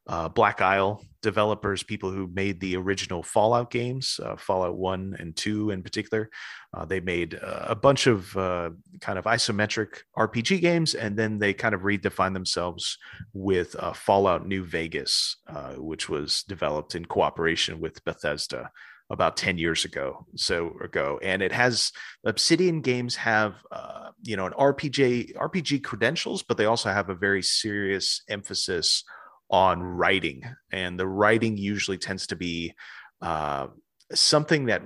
[0.06, 5.36] uh, Black Isle developers, people who made the original Fallout games, uh, Fallout 1 and
[5.36, 6.28] 2 in particular.
[6.74, 11.38] Uh, they made uh, a bunch of uh, kind of isometric RPG games, and then
[11.38, 12.98] they kind of redefined themselves
[13.32, 15.36] with uh, Fallout New Vegas,
[15.76, 18.70] which was developed in cooperation with Bethesda
[19.10, 21.92] about 10 years ago so ago and it has
[22.24, 27.14] obsidian games have uh, you know an rpg rpg credentials but they also have a
[27.14, 29.04] very serious emphasis
[29.52, 32.74] on writing, and the writing usually tends to be
[33.20, 33.68] uh,
[34.14, 34.82] something that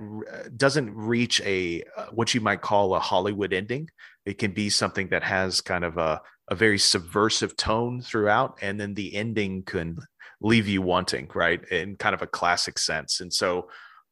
[0.56, 3.88] doesn't reach a uh, what you might call a Hollywood ending.
[4.24, 8.78] It can be something that has kind of a, a very subversive tone throughout, and
[8.78, 9.98] then the ending can
[10.40, 13.20] leave you wanting, right, in kind of a classic sense.
[13.20, 13.68] And so,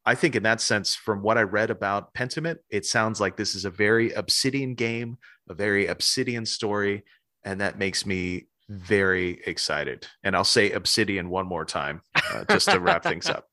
[0.07, 3.55] I think in that sense, from what I read about Pentiment, it sounds like this
[3.55, 7.05] is a very Obsidian game, a very Obsidian story,
[7.43, 10.07] and that makes me very excited.
[10.23, 13.47] And I'll say Obsidian one more time uh, just to wrap things up.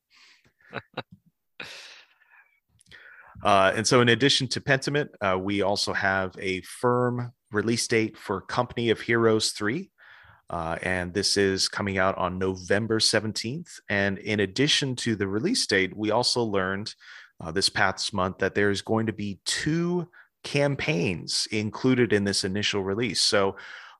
[3.42, 8.16] Uh, and so, in addition to Pentiment, uh, we also have a firm release date
[8.16, 9.90] for Company of Heroes 3.
[10.48, 13.80] Uh, and this is coming out on November 17th.
[13.88, 16.94] And in addition to the release date, we also learned
[17.40, 20.08] uh, this past month that there is going to be two
[20.44, 23.22] campaigns included in this initial release.
[23.22, 23.56] So,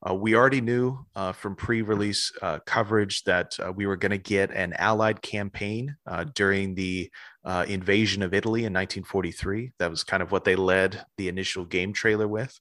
[0.08, 4.10] uh, we already knew uh, from pre release uh, coverage that uh, we were going
[4.10, 7.10] to get an Allied campaign uh, during the
[7.44, 9.72] uh, invasion of Italy in 1943.
[9.78, 12.58] That was kind of what they led the initial game trailer with.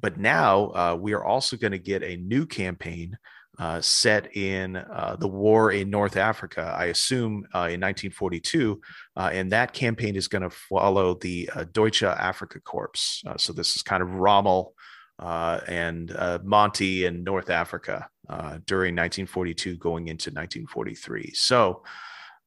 [0.00, 3.16] But now we are also going to get a new campaign
[3.58, 8.80] uh, set in uh, the war in North Africa, I assume uh, in 1942.
[9.16, 13.24] Uh, and that campaign is going to follow the uh, Deutsche Afrika Korps.
[13.26, 14.74] Uh, so this is kind of Rommel
[15.18, 21.32] and Monty in North Africa uh, during 1942 going into 1943.
[21.34, 21.82] So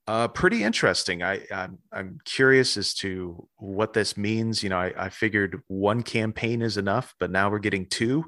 [0.08, 1.22] uh, pretty interesting.
[1.22, 4.64] I I'm, I'm, curious as to what this means.
[4.64, 8.24] You know, I, I, figured one campaign is enough, but now we're getting two.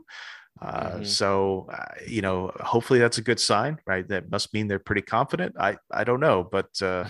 [0.62, 1.04] Uh, mm-hmm.
[1.04, 4.08] So uh, you know, hopefully that's a good sign, right?
[4.08, 5.56] That must mean they're pretty confident.
[5.60, 7.06] I I don't know, but uh,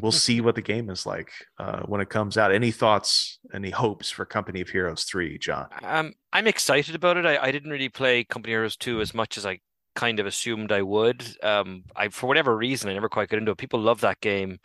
[0.00, 2.52] we'll see what the game is like uh, when it comes out.
[2.52, 3.38] Any thoughts?
[3.54, 5.68] Any hopes for Company of Heroes three, John?
[5.82, 7.26] Um, I'm excited about it.
[7.26, 9.60] I, I didn't really play Company of Heroes two as much as I
[9.94, 11.24] kind of assumed I would.
[11.42, 13.58] Um, I for whatever reason I never quite got into it.
[13.58, 14.58] People love that game,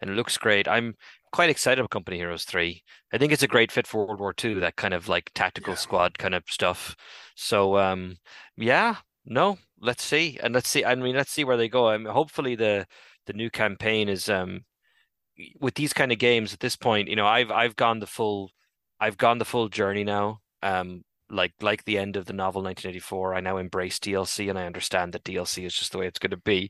[0.00, 0.68] and it looks great.
[0.68, 0.94] I'm
[1.32, 2.82] quite excited about Company Heroes Three.
[3.12, 4.54] I think it's a great fit for World War II.
[4.54, 5.78] That kind of like tactical yeah.
[5.78, 6.96] squad kind of stuff.
[7.40, 8.16] So um,
[8.56, 10.84] yeah, no, let's see, and let's see.
[10.84, 11.88] I mean, let's see where they go.
[11.88, 12.86] I mean, hopefully the
[13.26, 14.64] the new campaign is um
[15.60, 17.08] with these kind of games at this point.
[17.08, 18.50] You know, I've I've gone the full,
[19.00, 20.40] I've gone the full journey now.
[20.62, 24.66] Um, like like the end of the novel 1984 i now embrace dlc and i
[24.66, 26.68] understand that dlc is just the way it's going to be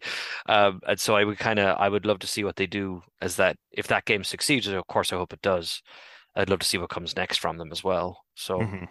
[0.51, 3.03] um, and so i would kind of i would love to see what they do
[3.23, 5.83] as that if that game succeeds of course i hope it does
[6.37, 8.85] i'd love to see what comes next from them as well so mm-hmm.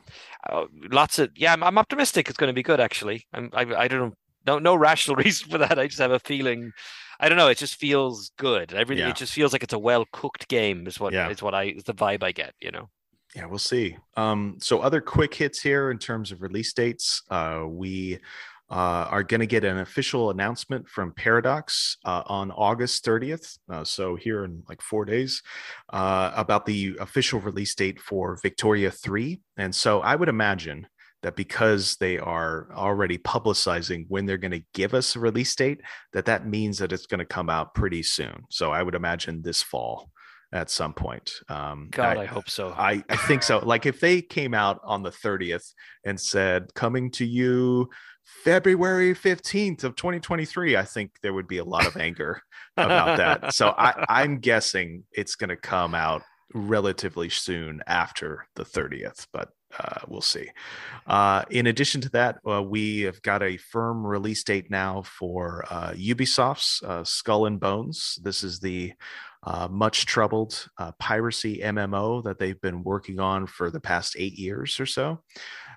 [0.49, 3.61] uh, lots of yeah I'm, I'm, optimistic it's going to be good actually I'm, I,
[3.61, 4.13] I don't know
[4.47, 6.71] no, no rational reason for that i just have a feeling
[7.19, 7.49] I don't know.
[7.49, 8.73] It just feels good.
[8.73, 9.03] Everything.
[9.03, 9.09] Yeah.
[9.09, 10.87] It just feels like it's a well cooked game.
[10.87, 11.29] Is what yeah.
[11.29, 12.53] is what I is the vibe I get.
[12.61, 12.89] You know.
[13.35, 13.97] Yeah, we'll see.
[14.17, 17.21] Um, so other quick hits here in terms of release dates.
[17.29, 18.19] Uh, we
[18.71, 23.57] uh, are going to get an official announcement from Paradox uh, on August 30th.
[23.71, 25.41] Uh, so here in like four days
[25.91, 29.39] uh, about the official release date for Victoria 3.
[29.57, 30.87] And so I would imagine
[31.21, 35.81] that because they are already publicizing when they're going to give us a release date,
[36.13, 38.43] that that means that it's going to come out pretty soon.
[38.49, 40.11] So I would imagine this fall
[40.51, 41.31] at some point.
[41.49, 42.69] Um, God, I, I, hope so.
[42.69, 43.59] I, I think so.
[43.59, 45.73] Like if they came out on the 30th
[46.05, 47.89] and said, coming to you
[48.43, 52.41] February 15th of 2023, I think there would be a lot of anger
[52.77, 53.53] about that.
[53.53, 59.49] So I, I'm guessing it's going to come out relatively soon after the 30th, but
[59.77, 60.49] uh, we'll see.
[61.05, 65.65] Uh, in addition to that, uh, we have got a firm release date now for
[65.69, 68.17] uh, Ubisoft's uh, Skull and Bones.
[68.23, 68.93] This is the
[69.43, 74.33] uh, much troubled uh, piracy MMO that they've been working on for the past eight
[74.33, 75.21] years or so.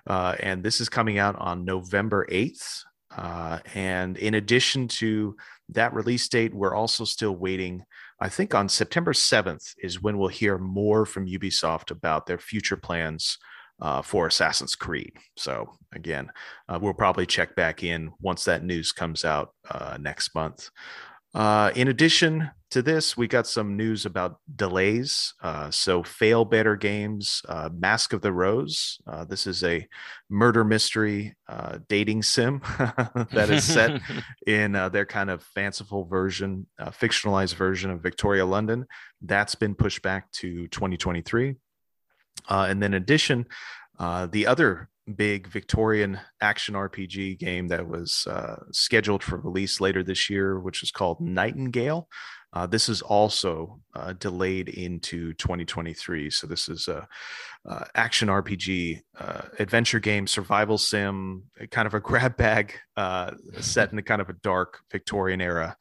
[0.07, 2.83] Uh, and this is coming out on November 8th.
[3.15, 5.35] Uh, and in addition to
[5.69, 7.83] that release date, we're also still waiting.
[8.19, 12.77] I think on September 7th is when we'll hear more from Ubisoft about their future
[12.77, 13.37] plans
[13.81, 15.13] uh, for Assassin's Creed.
[15.37, 16.31] So again,
[16.69, 20.69] uh, we'll probably check back in once that news comes out uh, next month.
[21.33, 25.33] Uh, in addition to this, we got some news about delays.
[25.41, 28.99] Uh, so, Failbetter Games, uh, Mask of the Rose.
[29.07, 29.87] Uh, this is a
[30.29, 32.61] murder mystery uh, dating sim
[33.31, 33.99] that is set
[34.47, 38.85] in uh, their kind of fanciful version, fictionalized version of Victoria, London.
[39.21, 41.55] That's been pushed back to 2023.
[42.49, 43.47] and then, in addition,
[43.99, 50.29] the other big Victorian action RPG game that was uh, scheduled for release later this
[50.29, 52.07] year, which is called Nightingale.
[52.53, 56.29] Uh, this is also uh, delayed into 2023.
[56.29, 57.07] So this is a,
[57.67, 63.91] uh, action RPG, uh, adventure game, survival sim, kind of a grab bag uh, set
[63.91, 65.75] in a kind of a dark Victorian era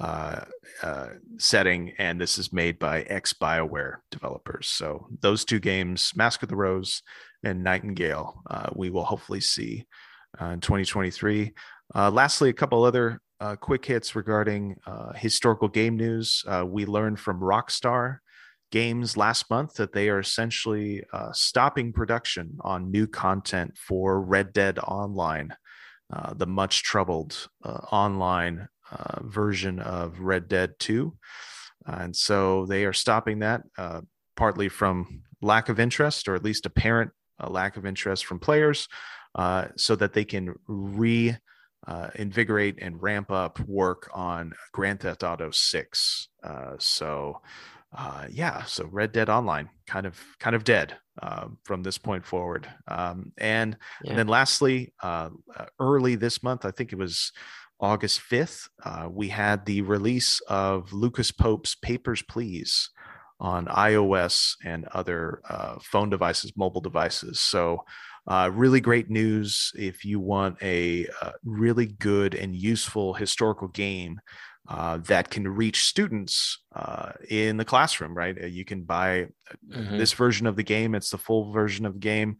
[0.00, 0.44] uh,
[0.82, 4.68] uh, setting, and this is made by ex Bioware developers.
[4.68, 7.02] So those two games, Mask of the Rose
[7.42, 9.86] and Nightingale, uh, we will hopefully see
[10.40, 11.52] uh, in 2023.
[11.94, 14.76] Uh, lastly, a couple other uh, quick hits regarding
[15.14, 16.44] historical game news.
[16.66, 18.18] we learned from Rockstar
[18.70, 24.78] Games last month that they are essentially stopping production on new content for Red Dead
[24.80, 25.54] Online.
[26.10, 31.14] Uh, the much troubled uh, online uh, version of Red Dead 2.
[31.86, 33.62] and so they are stopping that
[34.34, 37.10] partly from lack of interest, or at least apparent
[37.42, 38.88] uh, lack of interest from players,
[39.34, 41.36] uh, so that they can re
[41.86, 46.28] uh, invigorate and ramp up work on Grand Theft Auto 6.
[46.78, 47.40] so,
[48.30, 50.96] yeah, so Red Dead Online kind of kind of dead
[51.64, 52.68] from this point forward.
[52.88, 54.10] Um, and, yeah.
[54.10, 54.92] and then lastly,
[55.80, 57.32] early this month, I think it was
[57.80, 62.90] August 5th, uh, we had the release of Lucas Pope's Papers, Please
[63.40, 67.40] on iOS and other uh, phone devices, mobile devices.
[67.40, 67.84] So,
[68.28, 73.68] Uh, really great news if you want a, a uh, really good and useful historical
[73.68, 74.20] game
[74.68, 78.36] uh, that can reach students uh, in the classroom, right?
[78.36, 79.26] Uh, you can buy
[79.66, 79.96] mm-hmm.
[79.96, 80.94] this version of the game.
[80.94, 82.36] It's the full version of the game.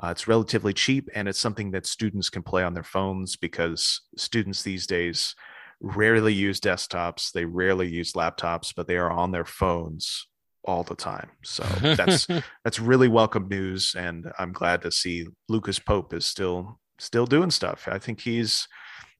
[0.00, 4.00] Uh, it's relatively cheap and it's something that students can play on their phones because
[4.16, 5.34] students these days
[5.80, 7.32] rarely use desktops.
[7.32, 10.28] They rarely use laptops, but they are on their phones
[10.64, 11.30] all the time.
[11.42, 12.26] So that's
[12.64, 17.50] that's really welcome news, and I'm glad to see Lucas Pope is still still doing
[17.50, 17.88] stuff.
[17.90, 18.68] I think he's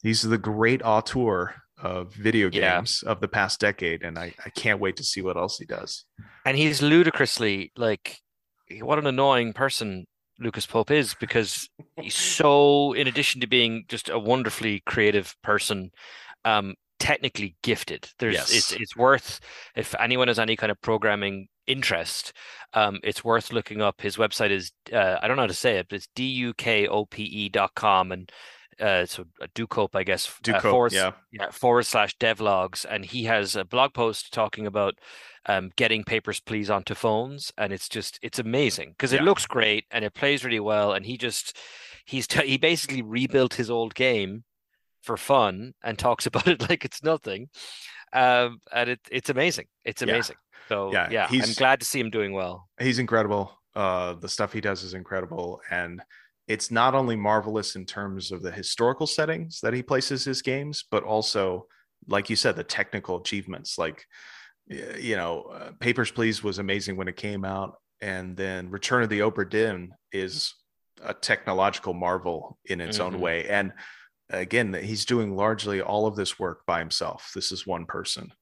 [0.03, 3.11] he's the great auteur of video games yeah.
[3.11, 6.05] of the past decade, and I, I can't wait to see what else he does.
[6.45, 8.19] And he's ludicrously like,
[8.81, 10.07] what an annoying person
[10.39, 11.69] Lucas Pope is because
[12.01, 15.91] he's so, in addition to being just a wonderfully creative person,
[16.45, 18.09] um, technically gifted.
[18.21, 18.53] There's yes.
[18.55, 19.41] it's it's worth
[19.75, 22.33] if anyone has any kind of programming interest,
[22.75, 24.01] um, it's worth looking up.
[24.01, 26.55] His website is uh, I don't know how to say it, but it's d u
[26.55, 28.31] k o p e dot com and
[28.81, 31.11] uh, so uh, Dukope, I guess, Dukope, uh, forward, yeah.
[31.33, 34.95] yeah, forward slash devlogs, and he has a blog post talking about
[35.47, 39.27] um, getting Papers Please onto phones, and it's just it's amazing because it yeah.
[39.27, 41.59] looks great and it plays really well, and he just
[42.07, 44.45] he's t- he basically rebuilt his old game
[45.03, 47.49] for fun and talks about it like it's nothing,
[48.13, 50.37] um, and it it's amazing, it's amazing.
[50.39, 50.69] Yeah.
[50.69, 52.69] So yeah, yeah I'm glad to see him doing well.
[52.81, 53.59] He's incredible.
[53.75, 56.03] Uh, the stuff he does is incredible, and
[56.49, 60.85] it's not only marvelous in terms of the historical settings that he places his games,
[60.91, 61.67] but also,
[62.09, 63.79] like you said, the technical achievements.
[63.79, 64.05] Like,
[64.69, 69.09] you know, uh, Papers Please was amazing when it came out, and then Return of
[69.09, 70.55] the Obra Dinn is
[71.03, 73.15] a technological marvel in its mm-hmm.
[73.15, 73.49] own way.
[73.49, 73.73] And
[74.33, 77.31] again, he's doing largely all of this work by himself.
[77.35, 78.33] This is one person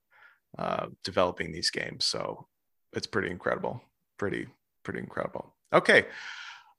[0.59, 2.47] uh, developing these games, so
[2.93, 3.83] it's pretty incredible.
[4.19, 4.47] Pretty,
[4.85, 5.55] pretty incredible.
[5.73, 6.07] Okay.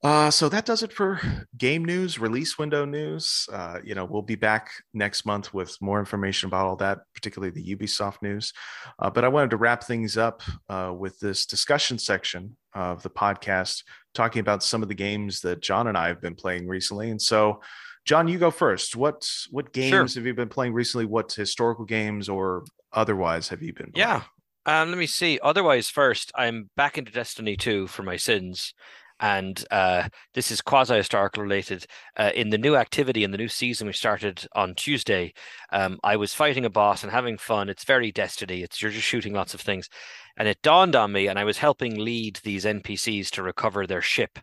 [0.03, 1.21] Uh, so that does it for
[1.57, 3.47] game news, release window news.
[3.53, 7.51] Uh, you know, we'll be back next month with more information about all that, particularly
[7.51, 8.51] the Ubisoft news.
[8.97, 13.11] Uh, but I wanted to wrap things up uh, with this discussion section of the
[13.11, 13.83] podcast,
[14.15, 17.11] talking about some of the games that John and I have been playing recently.
[17.11, 17.61] And so,
[18.05, 18.95] John, you go first.
[18.95, 20.21] What what games sure.
[20.21, 21.05] have you been playing recently?
[21.05, 23.91] What historical games or otherwise have you been?
[23.91, 24.07] Playing?
[24.07, 24.23] Yeah.
[24.65, 25.39] Um, let me see.
[25.41, 28.73] Otherwise, first, I'm back into Destiny 2 for my sins
[29.21, 31.85] and uh, this is quasi historical related.
[32.17, 35.33] Uh, in the new activity in the new season we started on Tuesday,
[35.71, 37.69] um, I was fighting a boss and having fun.
[37.69, 38.63] It's very Destiny.
[38.63, 39.87] It's you're just shooting lots of things,
[40.37, 44.01] and it dawned on me, and I was helping lead these NPCs to recover their
[44.01, 44.39] ship.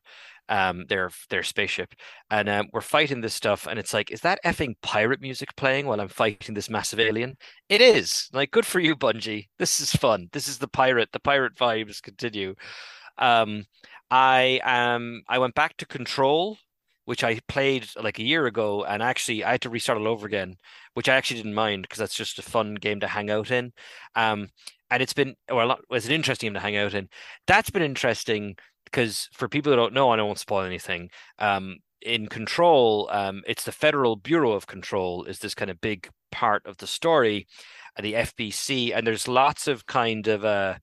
[0.50, 1.94] Um, their their spaceship,
[2.30, 5.86] and um, we're fighting this stuff, and it's like, is that effing pirate music playing
[5.86, 7.36] while I'm fighting this massive alien?
[7.68, 8.30] It is.
[8.32, 9.48] Like, good for you, Bungie.
[9.58, 10.28] This is fun.
[10.32, 11.10] This is the pirate.
[11.12, 12.54] The pirate vibes continue.
[13.18, 13.64] Um,
[14.10, 16.58] I um I went back to Control,
[17.04, 20.26] which I played like a year ago, and actually I had to restart all over
[20.26, 20.56] again,
[20.94, 23.72] which I actually didn't mind because that's just a fun game to hang out in.
[24.14, 24.48] Um,
[24.90, 27.08] and it's been well, it's an interesting game to hang out in.
[27.46, 28.56] That's been interesting
[28.90, 31.10] because for people who don't know, I won't spoil anything.
[31.38, 36.08] Um, in Control, um, it's the Federal Bureau of Control is this kind of big
[36.30, 37.46] part of the story,
[37.96, 40.74] and the FBC, and there's lots of kind of uh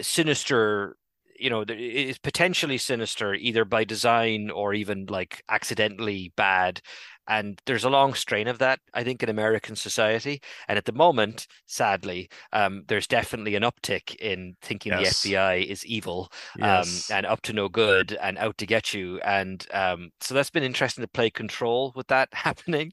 [0.00, 0.96] sinister
[1.38, 6.80] you know is potentially sinister either by design or even like accidentally bad
[7.26, 10.92] and there's a long strain of that i think in american society and at the
[10.92, 15.22] moment sadly um, there's definitely an uptick in thinking yes.
[15.22, 17.10] the fbi is evil um, yes.
[17.10, 20.50] um, and up to no good and out to get you and um, so that's
[20.50, 22.92] been interesting to play control with that happening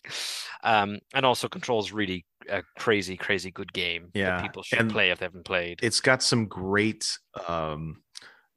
[0.63, 5.11] um, and also control's really a crazy crazy good game yeah people should and play
[5.11, 8.01] if they haven't played it's got some great um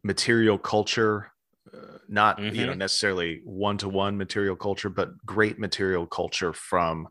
[0.05, 1.33] material culture
[1.73, 2.55] uh, not mm-hmm.
[2.55, 2.79] you know mm-hmm.
[2.79, 7.09] necessarily one-to-one material culture but great material culture from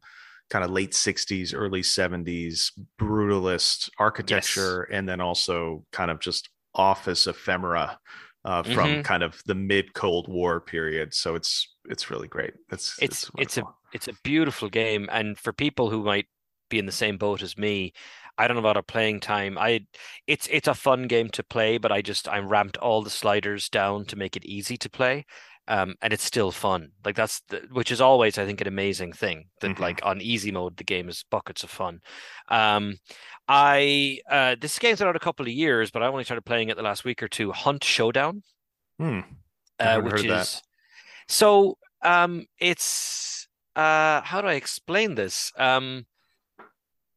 [0.50, 4.98] kind of late 60s early 70s brutalist architecture yes.
[4.98, 8.00] and then also kind of just office ephemera
[8.46, 9.02] uh, from mm-hmm.
[9.02, 13.32] kind of the mid cold war period so it's it's really great it's it's it's,
[13.38, 16.28] it's a it's a beautiful game and for people who might
[16.70, 17.94] be in the same boat as me
[18.38, 19.58] I don't know about a playing time.
[19.58, 19.86] I
[20.28, 23.70] it's it's a fun game to play, but I just I ramped all the sliders
[23.70, 25.26] down to make it easy to play.
[25.66, 26.90] Um, and it's still fun.
[27.06, 29.82] Like that's the, which is always I think an amazing thing that mm-hmm.
[29.82, 32.02] like on easy mode the game is buckets of fun.
[32.50, 32.98] Um,
[33.48, 36.70] I uh, this game's been out a couple of years, but I only started playing
[36.70, 37.52] it the last week or two.
[37.52, 38.44] Hunt Showdown,
[39.00, 39.20] hmm.
[39.80, 40.62] uh, which is that.
[41.28, 45.52] so um, it's uh, how do I explain this?
[45.58, 46.06] Um,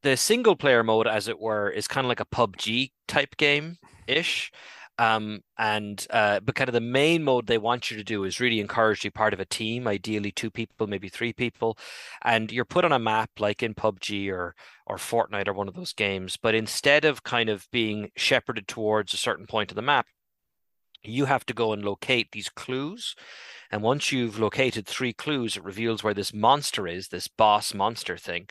[0.06, 3.78] the single player mode, as it were, is kind of like a PUBG type game
[4.06, 4.52] ish.
[4.98, 8.40] Um, and uh, but kind of the main mode they want you to do is
[8.40, 11.76] really encourage you part of a team, ideally two people, maybe three people,
[12.22, 14.54] and you're put on a map like in PUBG or
[14.86, 16.38] or Fortnite or one of those games.
[16.40, 20.06] But instead of kind of being shepherded towards a certain point of the map,
[21.02, 23.14] you have to go and locate these clues.
[23.70, 28.16] And once you've located three clues, it reveals where this monster is, this boss monster
[28.16, 28.48] thing.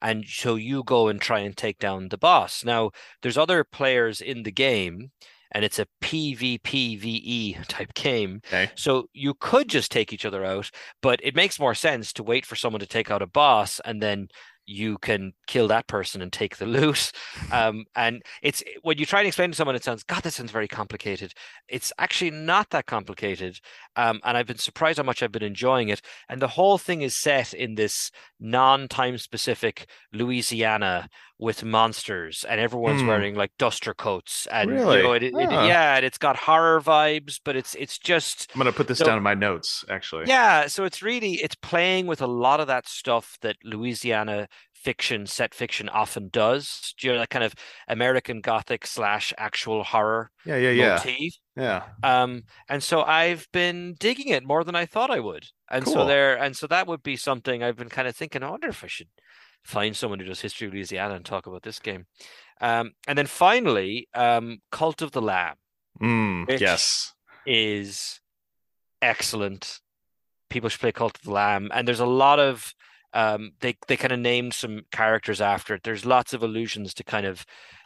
[0.00, 2.64] And so you go and try and take down the boss.
[2.64, 2.90] Now,
[3.22, 5.10] there's other players in the game
[5.52, 8.42] and it's a PvPvE type game.
[8.46, 8.70] Okay.
[8.74, 10.70] So you could just take each other out,
[11.00, 14.02] but it makes more sense to wait for someone to take out a boss and
[14.02, 14.28] then
[14.68, 17.12] you can kill that person and take the loot.
[17.50, 20.50] Um, and it's when you try and explain to someone, it sounds, God, that sounds
[20.50, 21.32] very complicated.
[21.66, 23.58] It's actually not that complicated.
[23.96, 26.02] Um, and I've been surprised how much I've been enjoying it.
[26.28, 31.08] And the whole thing is set in this non-time specific Louisiana
[31.38, 33.06] with monsters, and everyone's Hmm.
[33.08, 34.96] wearing like duster coats, and Really?
[34.98, 35.66] you know, it, it, Ah.
[35.66, 39.06] yeah, and it's got horror vibes, but it's it's just I'm gonna put this So-
[39.06, 39.84] down in my notes.
[39.88, 44.48] Actually, yeah, so it's really it's playing with a lot of that stuff that Louisiana
[44.74, 46.94] fiction, set fiction often does.
[46.98, 47.52] Do You know, that kind of
[47.88, 51.32] American Gothic slash actual horror yeah, yeah, yeah, motif.
[51.56, 51.82] yeah.
[52.04, 55.46] Um, and so I've been digging it more than I thought I would.
[55.70, 58.42] And so there, and so that would be something I've been kind of thinking.
[58.44, 59.08] I wonder if I should
[59.64, 62.06] find someone who does history of Louisiana and talk about this game.
[62.60, 65.56] Um, and then finally, um, Cult of the Lamb
[66.00, 67.12] Mm, yes.
[67.46, 68.20] is
[69.02, 69.80] excellent.
[70.50, 72.72] People should play Cult of the Lamb, and there's a lot of
[73.14, 75.82] um, they they kind of named some characters after it.
[75.82, 77.44] There's lots of allusions to kind of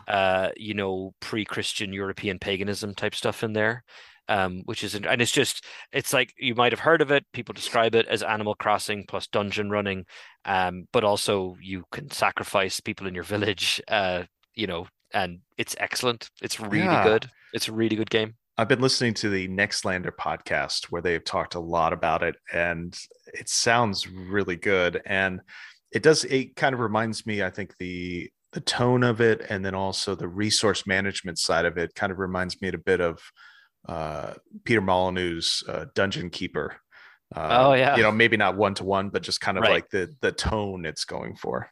[0.09, 3.85] uh, you know pre-Christian European paganism type stuff in there,
[4.29, 7.25] um, which is and it's just it's like you might have heard of it.
[7.33, 10.05] People describe it as Animal Crossing plus dungeon running,
[10.45, 14.23] um, but also you can sacrifice people in your village, uh,
[14.55, 16.31] you know, and it's excellent.
[16.41, 17.05] It's really Yeah.
[17.05, 17.31] good.
[17.53, 18.37] It's a really good game.
[18.59, 22.97] I've been listening to the Nextlander podcast where they've talked a lot about it, and
[23.33, 25.01] it sounds really good.
[25.07, 25.41] And
[25.91, 26.25] it does.
[26.25, 27.43] It kind of reminds me.
[27.43, 31.79] I think the the tone of it, and then also the resource management side of
[31.79, 33.18] it, kind of reminds me a bit of
[33.89, 36.76] uh, Peter Molyneux's uh, Dungeon Keeper.
[37.35, 37.97] Uh, Oh, yeah.
[37.97, 39.72] you know, maybe not one to one, but just kind of Right.
[39.72, 41.70] like the the tone it's going for.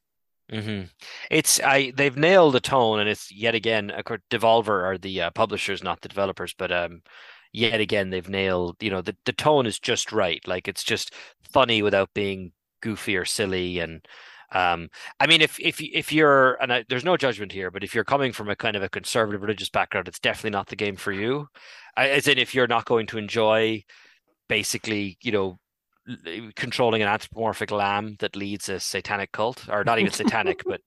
[0.51, 0.87] Mm-hmm.
[1.31, 5.23] It's I they've nailed the tone, and it's yet again, of course, Devolver are the
[5.23, 7.03] uh, publishers, not the developers, but um,
[7.53, 8.77] yet again they've nailed.
[8.83, 10.41] You know, the the tone is just right.
[10.49, 11.15] Like it's just
[11.53, 12.53] funny without being
[12.83, 13.79] goofy or silly.
[13.79, 14.05] And
[14.53, 14.89] um,
[15.19, 18.05] I mean, if if if you're and I, there's no judgment here, but if you're
[18.05, 21.13] coming from a kind of a conservative religious background, it's definitely not the game for
[21.13, 21.49] you.
[21.97, 23.85] I, as in, if you're not going to enjoy
[24.49, 25.59] basically, you know.
[26.57, 30.81] Controlling an anthropomorphic lamb that leads a satanic cult, or not even satanic, but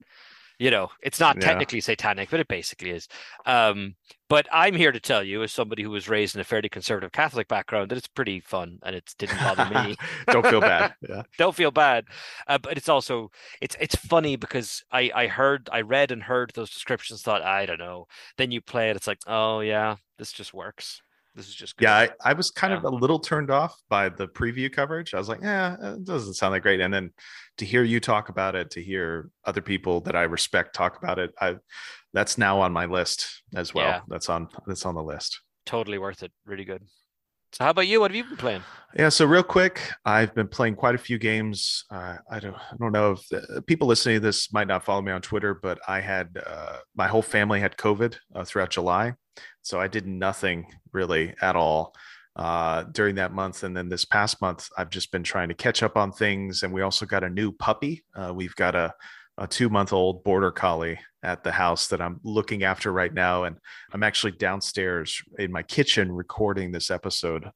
[0.63, 1.47] you know it's not Yeah.
[1.49, 3.07] technically satanic but it basically is
[3.45, 3.95] um
[4.29, 7.11] but i'm here to tell you as somebody who was raised in a fairly conservative
[7.11, 9.95] catholic background that it's pretty fun and it didn't bother me
[10.31, 10.93] Don't feel bad.
[11.09, 11.23] Yeah.
[11.37, 12.05] don't feel bad
[12.47, 13.29] uh, but it's also
[13.61, 17.65] it's it's funny because i i heard i read and heard those descriptions thought i
[17.65, 18.07] don't know
[18.37, 21.01] then you play it it's like oh yeah this just works
[21.35, 21.85] this is just good.
[21.85, 25.13] Yeah, I, I was kind of a little turned off by the preview coverage.
[25.13, 26.79] I was like, yeah, it doesn't sound that great.
[26.79, 27.11] And then
[27.57, 31.19] to hear you talk about it, to hear other people that I respect talk about
[31.19, 31.57] it, I
[32.13, 33.87] that's now on my list as well.
[33.87, 33.99] Yeah.
[34.07, 35.39] That's on that's on the list.
[35.65, 36.83] totally worth it really good
[37.53, 38.63] so how about you what have you been playing
[38.95, 39.09] Yeah.
[39.09, 41.85] So real quick, I've been playing quite a few games.
[41.89, 45.01] Uh, I don't I don't know if the, people listening to this might not follow
[45.01, 49.13] me on Twitter, but I had uh, my whole family had COVID uh, throughout July,
[49.61, 51.95] so I did nothing really at all
[52.35, 53.63] uh, during that month.
[53.63, 56.63] And then this past month, I've just been trying to catch up on things.
[56.63, 58.03] And we also got a new puppy.
[58.15, 58.93] Uh, we've got a
[59.37, 63.45] a two month old border collie at the house that I'm looking after right now.
[63.45, 63.57] And
[63.91, 67.49] I'm actually downstairs in my kitchen recording this episode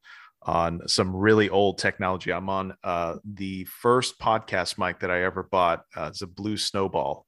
[0.43, 2.31] on some really old technology.
[2.31, 5.83] I'm on uh, the first podcast mic that I ever bought.
[5.95, 7.25] Uh, it's a blue snowball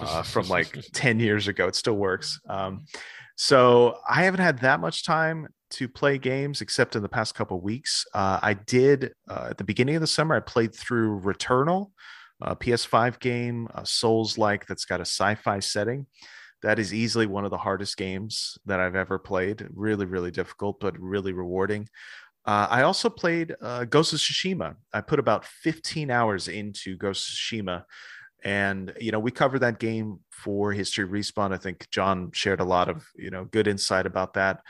[0.00, 1.66] uh, from like 10 years ago.
[1.66, 2.40] It still works.
[2.48, 2.84] Um,
[3.42, 7.58] so I haven't had that much time to play games except in the past couple
[7.58, 8.04] weeks.
[8.12, 11.90] Uh, I did uh, at the beginning of the summer, I played through Returnal,
[12.42, 16.04] a PS5 game, a Souls like that's got a sci fi setting.
[16.62, 19.66] That is easily one of the hardest games that I've ever played.
[19.72, 21.88] Really, really difficult, but really rewarding.
[22.44, 24.74] Uh, I also played uh, Ghost of Tsushima.
[24.92, 27.84] I put about 15 hours into Ghost of Tsushima.
[28.44, 31.52] And, you know, we covered that game for History Respawn.
[31.52, 34.60] I think John shared a lot of, you know, good insight about that.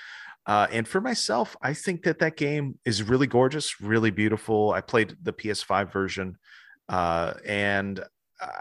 [0.47, 4.73] Uh, and for myself, I think that that game is really gorgeous, really beautiful.
[4.73, 6.39] I played the PS5 version
[6.89, 8.03] uh, and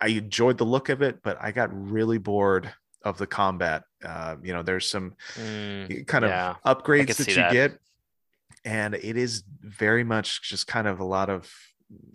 [0.02, 2.72] I enjoyed the look of it, but I got really bored
[3.04, 3.84] of the combat.
[4.04, 7.54] Uh, you know, there's some Mm, kind of yeah, upgrades that you that.
[7.54, 7.80] get,
[8.66, 11.52] and it is very much just kind of a lot of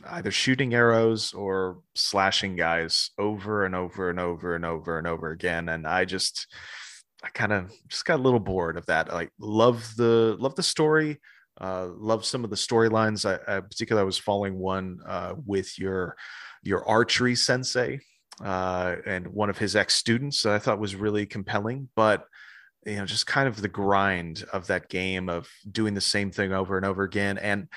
[0.07, 5.31] either shooting arrows or slashing guys over and over and over and over and over
[5.31, 5.68] again.
[5.68, 6.47] And I just,
[7.22, 9.12] I kind of just got a little bored of that.
[9.12, 11.20] Like, love the love the story.
[11.61, 13.25] Uh, love some of the storylines.
[13.25, 16.16] I, I particularly I was following one uh, with your
[16.62, 18.01] your archery sensei
[18.43, 21.89] uh, and one of his ex students that I thought was really compelling.
[21.95, 22.25] But
[22.85, 26.53] you know, just kind of the grind of that game of doing the same thing
[26.53, 27.39] over and over again.
[27.39, 27.68] And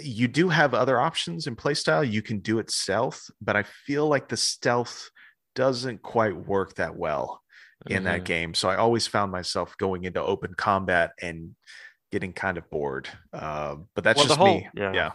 [0.00, 2.08] you do have other options in playstyle.
[2.08, 5.10] You can do it stealth, but I feel like the stealth
[5.54, 7.42] doesn't quite work that well
[7.86, 8.24] in that Mhm.
[8.24, 8.54] game.
[8.54, 11.54] So I always found myself going into open combat and
[12.12, 13.08] getting kind of bored.
[13.32, 14.68] Uh, but that's Well, just whole- me.
[14.74, 14.92] yeah.
[14.92, 15.10] yeah.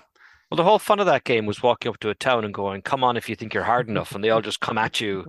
[0.50, 2.82] Well, the whole fun of that game was walking up to a town and going,
[2.82, 5.26] "Come on, if you think you're hard enough," and they all just come at you,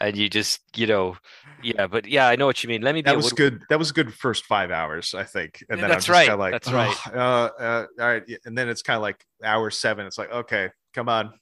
[0.00, 1.16] and you just, you know,
[1.62, 1.86] yeah.
[1.86, 2.82] But yeah, I know what you mean.
[2.82, 3.62] Let me That was wood- good.
[3.70, 5.64] That was a good first five hours, I think.
[5.70, 6.96] And then That's I'm just right, like, that's right.
[7.14, 8.22] Uh, uh, all right.
[8.44, 10.06] And then it's kind of like hour seven.
[10.06, 11.32] It's like, okay, come on.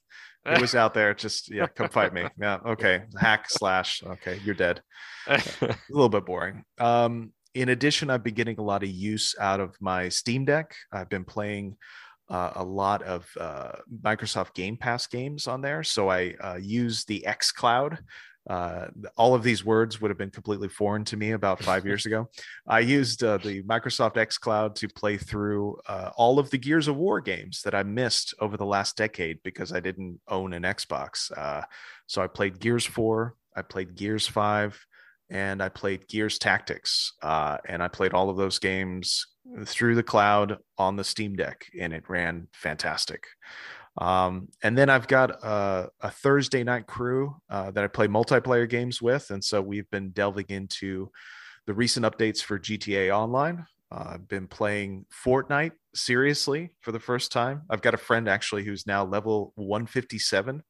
[0.45, 1.13] It was out there.
[1.13, 2.23] Just yeah, come fight me.
[2.39, 3.01] Yeah, okay.
[3.19, 4.01] Hack slash.
[4.05, 4.81] Okay, you're dead.
[5.27, 5.41] a
[5.89, 6.63] little bit boring.
[6.79, 10.73] Um, in addition, I've been getting a lot of use out of my Steam Deck.
[10.93, 11.75] I've been playing
[12.29, 13.71] uh, a lot of uh,
[14.03, 15.83] Microsoft Game Pass games on there.
[15.83, 17.99] So I uh, use the xCloud.
[18.49, 22.05] Uh, all of these words would have been completely foreign to me about five years
[22.05, 22.29] ago.
[22.67, 26.95] I used uh, the Microsoft xCloud to play through uh, all of the Gears of
[26.95, 31.29] War games that I missed over the last decade because I didn't own an Xbox.
[32.07, 34.85] So I played Gears 4, I played Gears 5,
[35.29, 37.13] and I played Gears Tactics.
[37.21, 39.27] And I played all of those games
[39.65, 43.27] through the cloud on the Steam Deck, and it ran fantastic.
[43.97, 48.69] Um, and then I've got a, a Thursday night crew uh, that I play multiplayer
[48.69, 49.31] games with.
[49.31, 51.11] And so we've been delving into
[51.65, 53.65] the recent updates for GTA Online.
[53.91, 57.63] Uh, I've been playing Fortnite seriously for the first time.
[57.69, 60.61] I've got a friend actually who's now level 157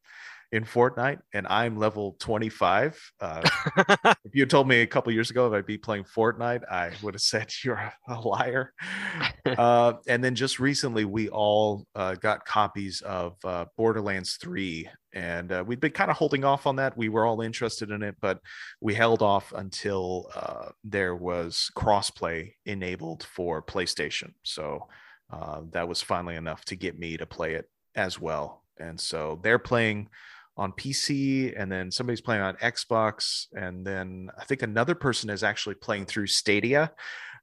[0.52, 3.00] in Fortnite, and I'm level 25.
[3.20, 3.42] Uh,
[4.24, 6.92] if you had told me a couple years ago that I'd be playing Fortnite, I
[7.02, 8.74] would have said you're a liar.
[9.46, 15.52] uh, and then just recently, we all uh, got copies of uh, Borderlands 3, and
[15.52, 16.98] uh, we'd been kind of holding off on that.
[16.98, 18.40] We were all interested in it, but
[18.80, 24.34] we held off until uh, there was crossplay enabled for PlayStation.
[24.44, 24.88] So
[25.32, 28.64] uh, that was finally enough to get me to play it as well.
[28.80, 30.10] And so they're playing
[30.58, 35.44] on PC, and then somebody's playing on Xbox, and then I think another person is
[35.44, 36.92] actually playing through Stadia,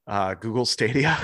[0.07, 1.17] uh, Google Stadia,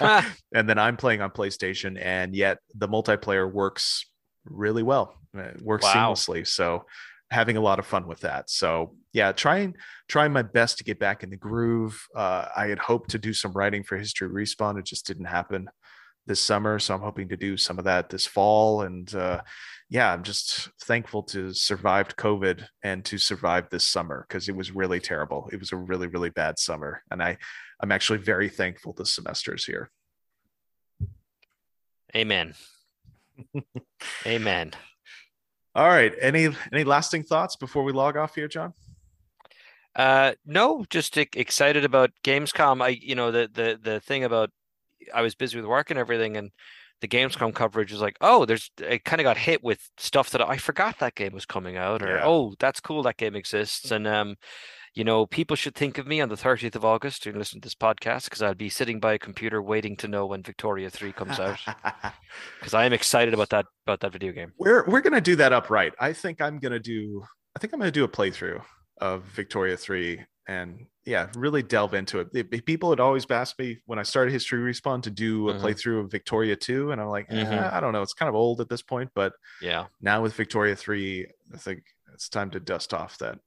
[0.54, 4.06] and then I'm playing on PlayStation, and yet the multiplayer works
[4.44, 5.14] really well.
[5.34, 6.12] It works Wow.
[6.14, 6.46] seamlessly.
[6.46, 6.84] So
[7.30, 8.48] having a lot of fun with that.
[8.48, 9.74] So yeah, trying
[10.08, 12.06] trying my best to get back in the groove.
[12.14, 14.78] Uh, I had hoped to do some writing for History Respawn.
[14.78, 15.68] It just didn't happen
[16.26, 18.82] this summer, so I'm hoping to do some of that this fall.
[18.82, 19.40] And uh,
[19.90, 24.72] yeah, I'm just thankful to survived COVID and to survive this summer because it was
[24.72, 25.48] really terrible.
[25.52, 27.36] It was a really really bad summer, and I
[27.80, 29.90] I'm actually very thankful this semester is here.
[32.16, 32.54] Amen.
[34.26, 34.72] Amen.
[35.74, 38.72] All right, any any lasting thoughts before we log off here, John?
[39.96, 42.82] Uh, no, just excited about Gamescom.
[42.82, 44.50] I, you know, the the the thing about
[45.12, 46.50] I was busy with work and everything, and
[47.00, 50.40] the Gamescom coverage was like, oh, there's I kind of got hit with stuff that
[50.40, 52.22] I forgot that game was coming out, or Yeah.
[52.24, 54.36] oh, that's cool that game exists, and um,
[54.94, 57.66] you know, people should think of me on the 30th of August to listen to
[57.66, 61.10] this podcast because I'll be sitting by a computer waiting to know when Victoria 3
[61.12, 61.58] comes out
[62.60, 64.52] because I am excited about that about that video game.
[64.58, 65.92] we're we're gonna do that upright.
[65.98, 67.22] I think I'm gonna do.
[67.56, 68.62] I think I'm gonna do a playthrough
[68.98, 72.64] of Victoria Three, and yeah, really delve into it.
[72.66, 75.60] People had always asked me when I started History Respawn to do a Mhm.
[75.60, 77.72] playthrough of Victoria Two, and I'm like, eh, Mhm.
[77.72, 79.10] I don't know, it's kind of old at this point.
[79.14, 79.86] But Yeah.
[80.00, 81.82] now with Victoria Three, I think
[82.12, 83.38] it's time to dust off that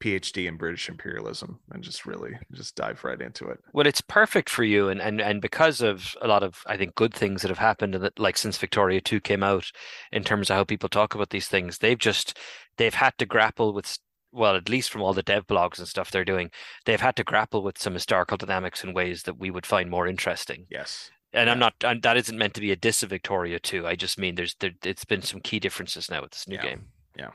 [0.00, 3.60] PhD in British imperialism and just really just dive right into it.
[3.72, 6.96] Well, it's perfect for you, and and and because of a lot of I think
[6.96, 9.70] good things that have happened, that like since Victoria Two came out,
[10.10, 12.36] in terms of how people talk about these things, they've just
[12.78, 13.96] they've had to grapple with
[14.32, 16.50] well, at least from all the dev blogs and stuff they're doing,
[16.86, 20.06] they've had to grapple with some historical dynamics in ways that we would find more
[20.08, 20.66] interesting.
[20.70, 21.10] Yes.
[21.34, 21.60] And I'm Yeah.
[21.60, 23.86] not, and that isn't meant to be a diss of Victoria Two.
[23.86, 26.62] I just mean there's there, it's been some key differences now with this new Yeah.
[26.62, 26.86] game.
[27.16, 27.30] Yeah.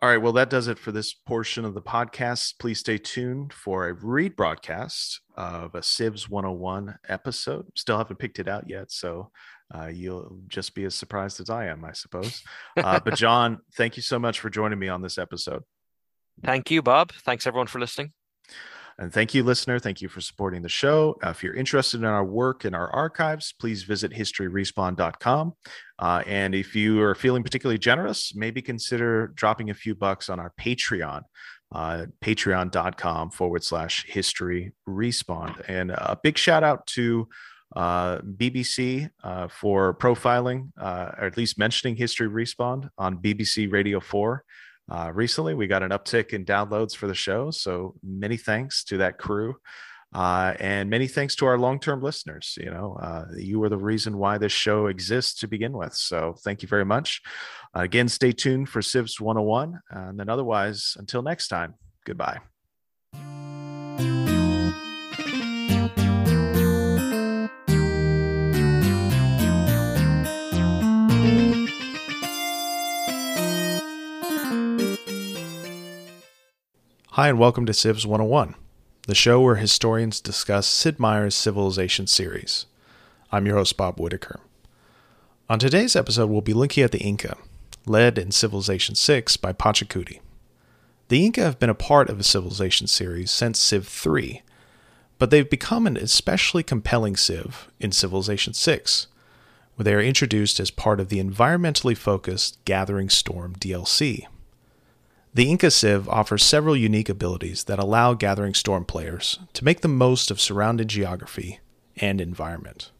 [0.00, 0.18] All right.
[0.18, 2.58] Well, that does it for this portion of the podcast.
[2.58, 7.66] Please stay tuned for a read broadcast of a Civs 101 episode.
[7.76, 8.90] Still haven't picked it out yet.
[8.90, 9.30] So
[9.72, 12.42] uh, you'll just be as surprised as I am, I suppose.
[12.76, 15.62] Uh, but, John, thank you so much for joining me on this episode.
[16.44, 17.12] Thank you, Bob.
[17.12, 18.12] Thanks everyone for listening.
[18.98, 19.78] And thank you, listener.
[19.78, 21.16] Thank you for supporting the show.
[21.24, 25.54] Uh, if you're interested in our work and our archives, please visit historyrespawn.com.
[25.98, 30.38] Uh, and if you are feeling particularly generous, maybe consider dropping a few bucks on
[30.38, 31.22] our Patreon.
[31.74, 35.58] Uh, patreon.com forward slash history respawn.
[35.68, 37.28] And a big shout out to
[37.74, 44.00] uh, BBC uh, for profiling, uh, or at least mentioning History Respawn on BBC Radio
[44.00, 44.44] 4
[44.92, 45.54] uh, recently.
[45.54, 47.50] We got an uptick in downloads for the show.
[47.50, 49.56] So many thanks to that crew.
[50.14, 52.58] Uh, and many thanks to our long-term listeners.
[52.60, 55.94] You know, uh, you are the reason why this show exists to begin with.
[55.94, 57.22] So thank you very much.
[57.74, 59.80] Uh, again, stay tuned for Civs 101.
[59.90, 61.74] And then otherwise, until next time,
[62.04, 62.40] goodbye.
[77.16, 78.54] Hi, and welcome to Civs 101,
[79.06, 82.64] the show where historians discuss Sid Meier's Civilization series.
[83.30, 84.40] I'm your host, Bob Whitaker.
[85.46, 87.36] On today's episode, we'll be looking at the Inca,
[87.84, 90.20] led in Civilization 6 by Pachacuti.
[91.08, 94.40] The Inca have been a part of the Civilization series since Civ 3,
[95.18, 99.08] but they've become an especially compelling Civ in Civilization 6,
[99.76, 104.28] where they are introduced as part of the environmentally focused Gathering Storm DLC.
[105.34, 109.88] The Inca Civ offers several unique abilities that allow Gathering Storm players to make the
[109.88, 111.60] most of surrounding geography
[111.96, 112.90] and environment.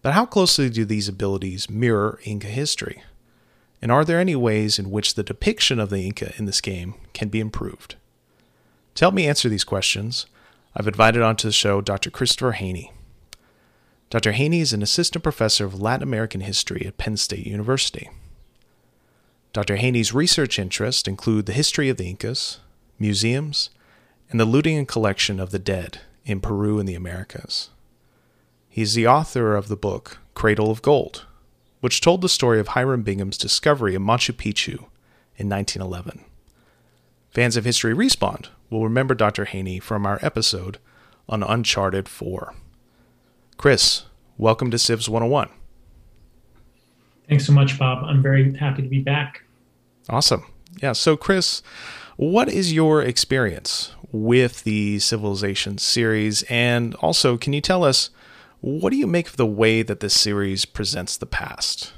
[0.00, 3.02] But how closely do these abilities mirror Inca history?
[3.82, 6.94] And are there any ways in which the depiction of the Inca in this game
[7.12, 7.96] can be improved?
[8.94, 10.24] To help me answer these questions,
[10.74, 12.08] I've invited onto the show Dr.
[12.08, 12.90] Christopher Heaney.
[14.08, 14.32] Dr.
[14.32, 18.08] Heaney is an assistant professor of Latin American history at Penn State University.
[19.54, 19.76] Dr.
[19.76, 22.58] Heaney's research interests include the history of the Incas,
[22.98, 23.70] museums,
[24.28, 27.70] and the looting and collection of the dead in Peru and the Americas.
[28.68, 31.24] He is the author of the book Cradle of Gold,
[31.78, 34.86] which told the story of Hiram Bingham's discovery of Machu Picchu
[35.36, 36.24] in 1911.
[37.30, 39.44] Fans of History Respawn will remember Dr.
[39.44, 40.78] Heaney from our episode
[41.28, 42.54] on Uncharted 4.
[43.56, 44.02] Chris,
[44.36, 45.48] welcome to Civs 101.
[47.28, 48.02] Thanks so much, Bob.
[48.02, 49.43] I'm very happy to be back.
[50.08, 50.44] Awesome.
[50.82, 50.92] Yeah.
[50.92, 51.62] So, Chris,
[52.16, 56.42] what is your experience with the Civilization series?
[56.44, 58.10] And also, can you tell us
[58.60, 61.92] what do you make of the way that this series presents the past?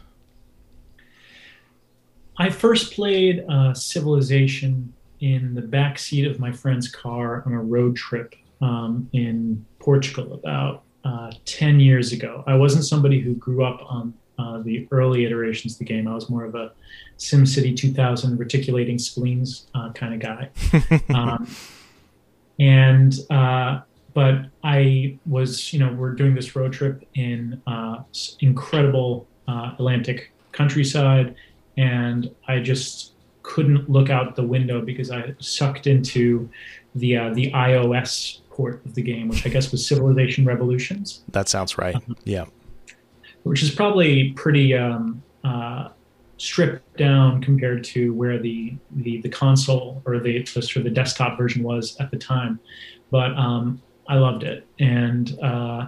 [2.38, 7.62] I first played uh, Civilization in the back seat of my friend's car on a
[7.62, 12.42] road trip um, in Portugal about uh, 10 years ago.
[12.46, 16.08] I wasn't somebody who grew up on uh, the early iterations of the game.
[16.08, 16.72] I was more of a
[17.18, 20.50] SimCity 2000 reticulating spleens uh, kind of guy.
[21.14, 21.48] um,
[22.58, 23.80] and uh,
[24.14, 28.02] but I was, you know, we're doing this road trip in uh,
[28.40, 31.34] incredible uh, Atlantic countryside,
[31.76, 33.12] and I just
[33.42, 36.48] couldn't look out the window because I sucked into
[36.94, 41.22] the uh, the iOS port of the game, which I guess was Civilization Revolutions.
[41.32, 41.94] That sounds right.
[41.94, 42.14] Uh-huh.
[42.24, 42.46] Yeah
[43.46, 45.88] which is probably pretty um, uh,
[46.36, 50.90] stripped down compared to where the the, the console or the, the sort of the
[50.90, 52.58] desktop version was at the time.
[53.10, 55.86] But um, I loved it, and uh,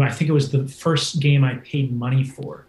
[0.00, 2.66] I think it was the first game I paid money for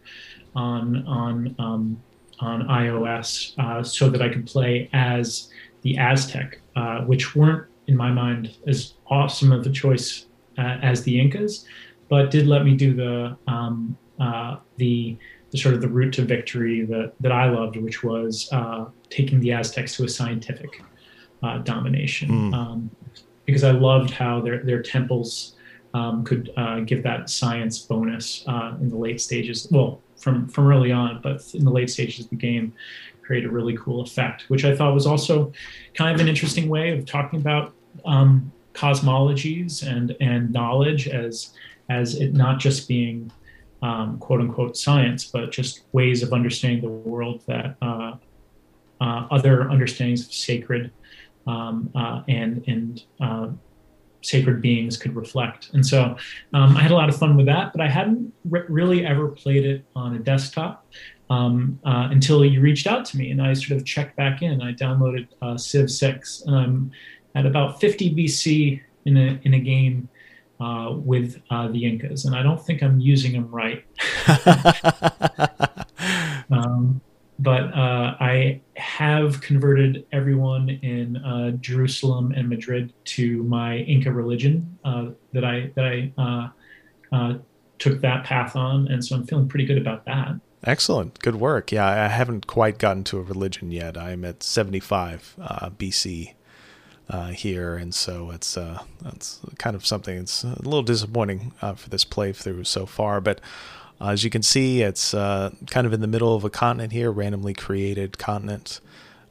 [0.56, 2.02] on on um,
[2.40, 5.50] on iOS, uh, so that I could play as
[5.82, 10.28] the Aztec, uh, which weren't in my mind as awesome of a choice
[10.60, 11.66] uh, as the Incas,
[12.08, 15.18] but did let me do the um, uh, the
[15.52, 19.40] the sort of the route to victory that that I loved, which was uh, taking
[19.40, 20.82] the Aztecs to a scientific
[21.44, 22.54] uh, domination, mm.
[22.54, 22.92] um,
[23.46, 25.56] because I loved how their their temples
[25.94, 29.68] um, could uh, give that science bonus uh, in the late stages.
[29.72, 32.74] Well, from from early on, but in the late stages of the game,
[33.22, 35.52] create a really cool effect, which I thought was also
[35.94, 37.74] kind of an interesting way of talking about
[38.06, 41.54] um, cosmologies and and knowledge as
[41.90, 43.32] as it not just being
[43.82, 48.14] um, quote unquote science, but just ways of understanding the world that uh,
[49.00, 50.92] uh, other understandings of sacred
[51.46, 53.48] um, uh, and and uh,
[54.22, 55.70] sacred beings could reflect.
[55.74, 56.18] And so
[56.54, 59.30] um, I had a lot of fun with that, but I hadn't re- really ever
[59.30, 60.86] played it on a desktop.
[61.30, 64.62] Um, uh, until you reached out to me, and I sort of checked back in.
[64.62, 66.92] I downloaded uh, Civ 6, and I'm
[67.36, 70.08] at about 50 BC in a in a game
[70.60, 73.84] uh, with uh, the Incas, and I don't think I'm using them right.
[76.52, 77.02] um,
[77.40, 84.78] but uh, I have converted everyone in uh, Jerusalem and Madrid to my Inca religion
[84.84, 87.38] uh, that I that I uh, uh,
[87.78, 90.40] took that path on, and so I'm feeling pretty good about that.
[90.64, 91.72] Excellent, good work.
[91.72, 93.98] Yeah, I haven't quite gotten to a religion yet.
[93.98, 95.36] I'm at 75
[97.10, 98.58] uh, here, and so it's
[99.06, 100.18] it's kind of something.
[100.18, 103.42] It's a little disappointing for this playthrough so far, but.
[104.00, 106.94] Uh, as you can see, it's uh, kind of in the middle of a continent
[106.94, 108.80] here, randomly created continent.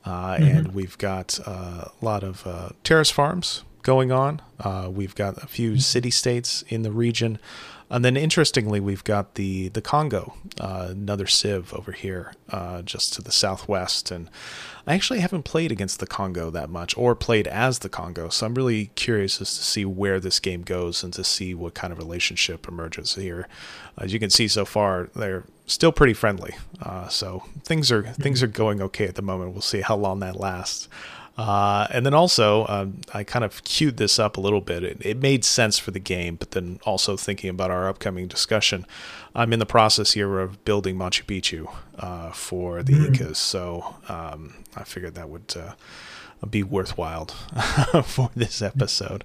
[0.06, 0.44] Uh, mm-hmm.
[0.44, 4.40] And we've got uh, a lot of uh, terrace farms going on.
[4.60, 5.80] Uh, we've got a few mm-hmm.
[5.80, 7.38] city states in the region.
[7.88, 13.12] And then, interestingly, we've got the the Congo, uh, another civ over here, uh, just
[13.14, 14.10] to the southwest.
[14.10, 14.28] And
[14.86, 18.28] I actually haven't played against the Congo that much, or played as the Congo.
[18.28, 21.74] So I'm really curious as to see where this game goes and to see what
[21.74, 23.46] kind of relationship emerges here.
[23.96, 26.54] As you can see so far, they're still pretty friendly.
[26.82, 29.52] Uh, so things are things are going okay at the moment.
[29.52, 30.88] We'll see how long that lasts.
[31.36, 34.82] Uh, and then also, um, I kind of queued this up a little bit.
[34.82, 38.86] It, it, made sense for the game, but then also thinking about our upcoming discussion,
[39.34, 43.06] I'm in the process here of building Machu Picchu uh, for the mm.
[43.08, 43.36] Incas.
[43.36, 45.72] So um, I figured that would uh,
[46.48, 47.26] be worthwhile
[48.04, 49.22] for this episode.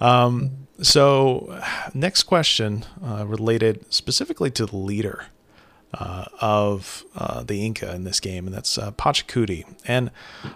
[0.00, 1.60] Um, so,
[1.92, 5.26] next question uh, related specifically to the leader
[5.94, 9.64] uh, of uh, the Inca in this game, and that's uh, Pachacuti.
[9.86, 10.10] And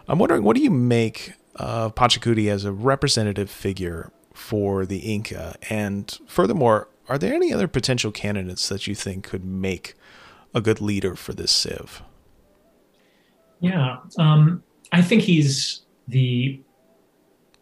[0.08, 5.56] I'm wondering, what do you make of Pachacuti as a representative figure for the Inca?
[5.70, 9.94] And furthermore, are there any other potential candidates that you think could make
[10.54, 12.02] a good leader for this Civ?
[13.60, 16.60] Yeah, um, I think he's the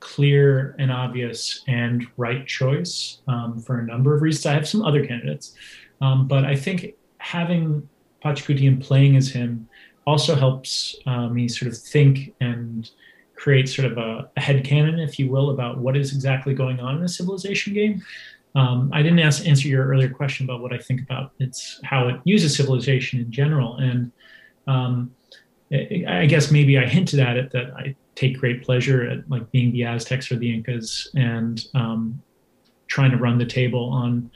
[0.01, 4.47] clear and obvious and right choice um, for a number of reasons.
[4.47, 5.55] I have some other candidates,
[6.01, 7.89] um, but I think having
[8.25, 9.69] Pachacutian playing as him
[10.07, 12.91] also helps uh, me sort of think and
[13.37, 16.81] create sort of a, a head canon, if you will, about what is exactly going
[16.81, 18.03] on in a civilization game.
[18.55, 22.09] Um, I didn't ask, answer your earlier question about what I think about its how
[22.09, 24.11] it uses civilization in general, and
[24.67, 25.15] um,
[25.73, 29.71] I guess maybe I hinted at it that I take great pleasure at like being
[29.73, 32.21] the Aztecs or the Incas and um,
[32.89, 34.31] trying to run the table on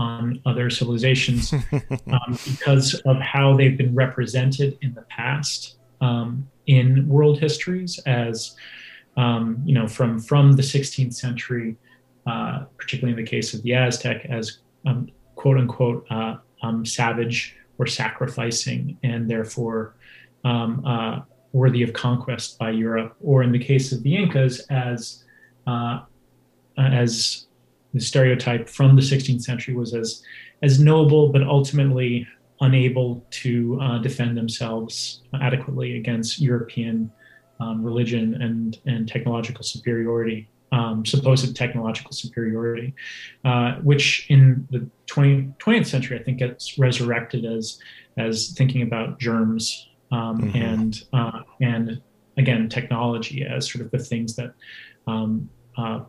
[0.00, 1.52] on other civilizations
[2.10, 8.56] um, because of how they've been represented in the past um, in world histories as
[9.18, 11.76] um, you know from from the 16th century
[12.26, 17.56] uh, particularly in the case of the aztec as um, quote unquote uh, um, savage
[17.78, 19.94] or sacrificing and therefore
[20.44, 21.20] um, uh,
[21.52, 25.24] worthy of conquest by europe or in the case of the incas as
[25.66, 26.00] uh,
[26.78, 27.48] as
[27.94, 30.22] the stereotype from the 16th century was as
[30.62, 32.26] as noble, but ultimately
[32.60, 37.10] unable to uh, defend themselves adequately against European
[37.58, 42.94] um, religion and and technological superiority, um, supposed technological superiority,
[43.44, 47.78] uh, which in the 20, 20th century I think gets resurrected as
[48.16, 50.56] as thinking about germs um, mm-hmm.
[50.56, 52.00] and uh, and
[52.36, 54.52] again technology as sort of the things that
[55.06, 56.00] um, uh,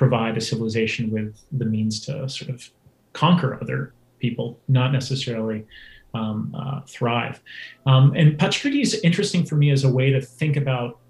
[0.00, 2.70] provide a civilization with the means to sort of
[3.12, 5.66] conquer other people, not necessarily
[6.14, 7.38] um, uh, thrive.
[7.84, 11.00] Um, and Pachacuti is interesting for me as a way to think about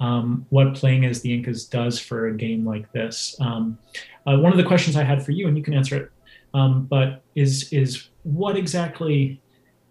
[0.00, 3.36] um, what playing as the Incas does for a game like this.
[3.38, 3.78] Um,
[4.26, 6.10] uh, one of the questions I had for you, and you can answer it,
[6.54, 9.42] um, but is is what exactly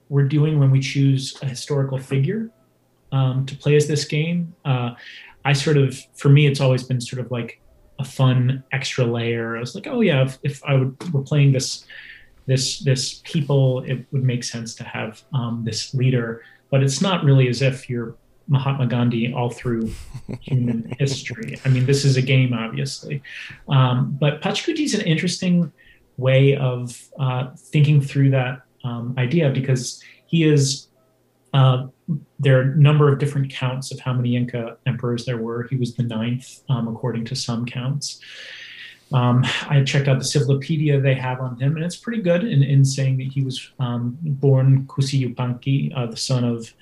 [0.09, 2.49] we're doing when we choose a historical figure
[3.11, 4.55] um, to play as this game.
[4.65, 4.95] Uh,
[5.45, 7.61] I sort of, for me, it's always been sort of like
[7.99, 9.57] a fun extra layer.
[9.57, 11.85] I was like, oh yeah, if, if I would, were playing this
[12.45, 16.43] this this people, it would make sense to have um, this leader.
[16.69, 18.15] But it's not really as if you're
[18.47, 19.91] Mahatma Gandhi all through
[20.41, 21.59] human history.
[21.65, 23.21] I mean, this is a game, obviously.
[23.67, 25.71] Um, but Pachacuti is an interesting
[26.17, 30.87] way of uh, thinking through that um, idea because he is
[31.53, 31.87] uh,
[32.39, 35.63] there are a number of different counts of how many Inca emperors there were.
[35.63, 38.19] He was the ninth, um, according to some counts.
[39.13, 42.61] Um, I checked out the Civilopedia they have on him, and it's pretty good in,
[42.63, 46.73] in saying that he was um, born Kusi Yupanqui, uh, the son of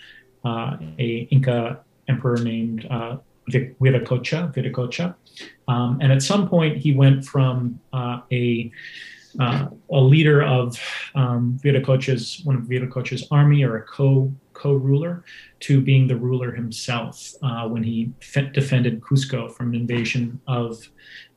[0.43, 3.18] uh, a Inca emperor named uh,
[3.49, 4.53] Viracocha.
[4.53, 5.16] Viracocha.
[5.68, 8.72] Um, and at some point, he went from uh, a
[9.39, 10.80] uh, a leader of
[11.13, 15.23] um, Viracocha's one of Viracocha's army or a co co-ruler
[15.59, 20.89] to being the ruler himself uh, when he fe- defended Cusco from an invasion of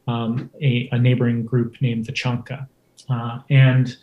[0.06, 2.66] um, a, a, neighboring group named the Chanca.
[3.10, 3.94] Uh, and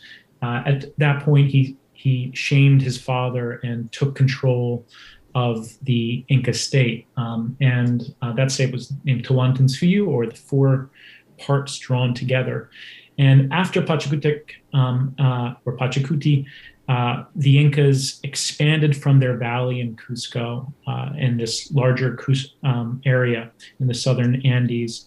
[0.44, 4.86] uh, at that point, he he shamed his father and took control
[5.34, 7.08] of the Inca state.
[7.18, 10.92] Um, and uh, that state was named Tawantinsuyu, or the four
[11.40, 12.70] parts drawn together.
[13.18, 16.46] And after Pachakutik, um, uh, or Pachacuti,
[16.88, 23.02] uh, the Incas expanded from their valley in Cusco uh, in this larger Cus- um,
[23.06, 25.06] area in the southern Andes.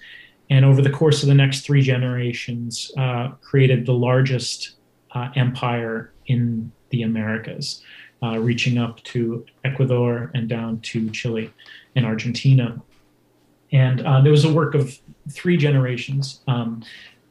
[0.51, 4.77] And over the course of the next three generations, uh, created the largest
[5.13, 7.83] uh, empire in the Americas,
[8.23, 11.53] uh, reaching up to Ecuador and down to Chile
[11.95, 12.81] and Argentina.
[13.73, 14.99] And uh, there was a work of
[15.31, 16.41] three generations.
[16.49, 16.83] Um,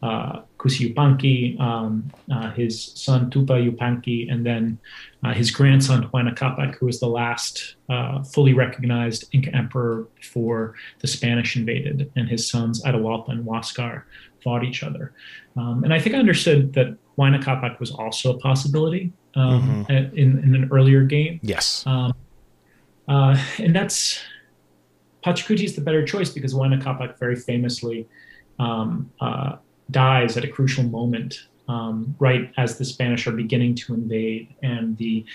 [0.04, 4.78] uh, Kusi Yupanqui, um, uh, his son Tupa Yupanqui, and then
[5.24, 10.76] uh, his grandson Huayna Capac, who was the last uh, fully recognized Inca emperor before
[11.00, 14.04] the Spanish invaded, and his sons Atahualpa and Huascar
[14.43, 15.14] fought each other.
[15.56, 20.16] Um, and I think I understood that Huayna Capac was also a possibility um, mm-hmm.
[20.18, 21.39] in, in, an earlier game.
[21.41, 21.84] Yes.
[21.88, 22.14] Um,
[23.08, 24.20] uh, and that's
[25.26, 28.08] Pachacuti is the better choice because Huayna Capac very famously
[28.60, 29.58] um, uh,
[29.92, 34.98] dies at a crucial moment um, right as the Spanish are beginning to invade, and
[34.98, 35.26] the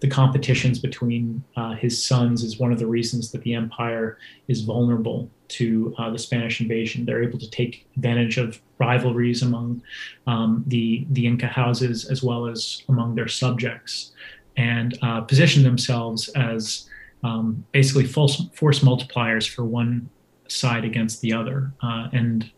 [0.00, 4.16] the competitions between uh, his sons is one of the reasons that the empire
[4.48, 7.04] is vulnerable to uh, the Spanish invasion.
[7.04, 9.82] They're able to take advantage of rivalries among
[10.26, 14.12] um, the the Inca houses as well as among their subjects,
[14.56, 16.88] and uh, position themselves as
[17.22, 18.40] um, basically force,
[18.80, 20.08] multipliers for one
[20.48, 22.50] side against the other, uh, and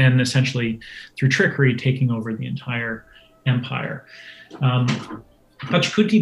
[0.00, 0.80] then essentially
[1.18, 3.06] through trickery taking over the entire
[3.46, 4.06] empire.
[4.60, 5.24] Um,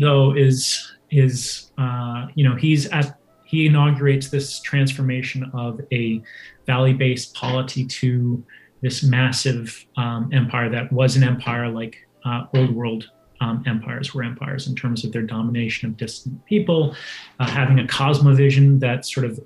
[0.01, 6.21] though, is is uh, you know he's at he inaugurates this transformation of a
[6.67, 8.45] valley-based polity to
[8.83, 13.11] this massive um, empire that was an empire like uh, old world
[13.41, 16.95] um, empires were empires in terms of their domination of distant people,
[17.41, 19.41] uh, having a cosmovision that sort of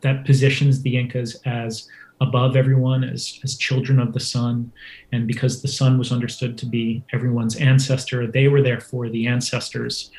[0.00, 1.88] that positions the Incas as
[2.20, 4.72] above everyone as, as children of the sun.
[5.12, 10.10] And because the sun was understood to be everyone's ancestor, they were therefore the ancestors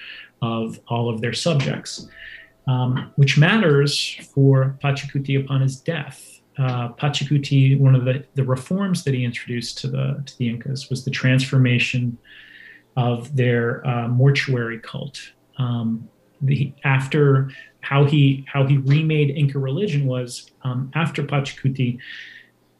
[0.41, 2.07] of all of their subjects,
[2.67, 6.41] um, which matters for Pachacuti upon his death.
[6.57, 10.89] Uh, Pachacuti, one of the, the reforms that he introduced to the, to the Incas
[10.89, 12.17] was the transformation
[12.95, 15.31] of their uh, mortuary cult.
[15.57, 16.09] Um,
[16.41, 17.49] the, after
[17.87, 21.99] how he how he remade Inca religion was um, after Pachacuti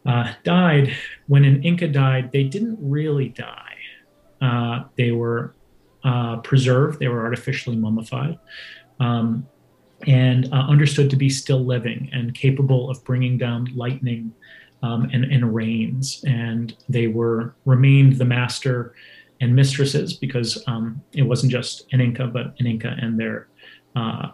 [0.06, 0.94] uh, died.
[1.28, 3.78] When an Inca died, they didn't really die.
[4.42, 5.56] Uh, they were
[6.04, 7.00] uh, preserved.
[7.00, 8.38] They were artificially mummified.
[9.00, 9.48] Um,
[10.06, 14.32] and uh, understood to be still living and capable of bringing down lightning
[14.84, 16.24] um, and, and rains.
[16.28, 18.94] And they were remained the master
[19.40, 23.48] and mistresses because um, it wasn't just an Inca, but an Inca and their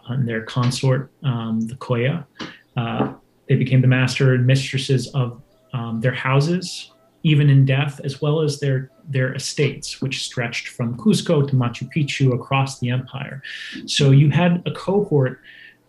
[0.08, 2.26] and their consort, um, the Coya.
[2.76, 3.14] Uh,
[3.48, 5.40] they became the master and mistresses of
[5.72, 6.90] um, their houses,
[7.22, 11.90] even in death, as well as their their estates, which stretched from Cusco to Machu
[11.94, 13.42] Picchu across the empire.
[13.86, 15.40] So you had a cohort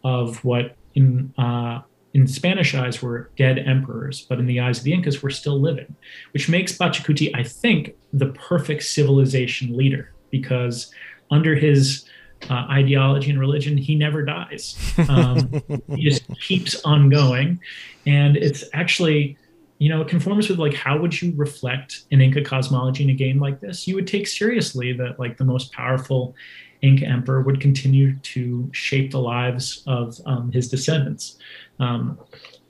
[0.04, 1.82] of what in uh,
[2.14, 5.60] in Spanish eyes were dead emperors, but in the eyes of the Incas were still
[5.60, 5.94] living,
[6.34, 10.94] which makes Pachacuti, I think, the perfect civilization leader because
[11.30, 12.06] under his
[12.50, 14.76] uh, ideology and religion, he never dies.
[15.10, 15.62] Um,
[15.96, 17.60] he just keeps on going,
[18.06, 19.38] and it's actually,
[19.78, 23.14] you know, it conforms with like how would you reflect an Inca cosmology in a
[23.14, 23.88] game like this?
[23.88, 26.34] You would take seriously that like the most powerful
[26.82, 31.38] Inca emperor would continue to shape the lives of um, his descendants.
[31.80, 32.20] Um,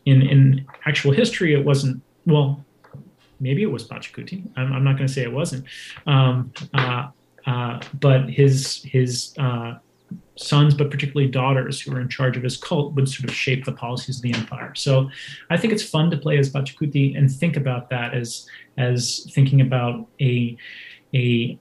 [0.06, 2.64] in in actual history, it wasn't well.
[3.40, 4.48] Maybe it was Pachacuti.
[4.56, 5.66] I'm, I'm not going to say it wasn't.
[6.08, 7.10] Um, uh,
[7.46, 9.76] uh, but his his uh,
[10.36, 13.66] sons, but particularly daughters who were in charge of his cult, would sort of shape
[13.66, 14.74] the policies of the empire.
[14.76, 15.10] So
[15.50, 19.62] I think it's fun to play as Pachacuti and think about that as as thinking
[19.62, 20.58] about a
[21.14, 21.58] a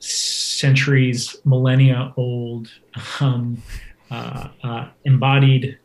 [0.00, 2.68] centuries, millennia old,
[3.20, 3.62] um,
[4.10, 5.78] uh, uh, embodied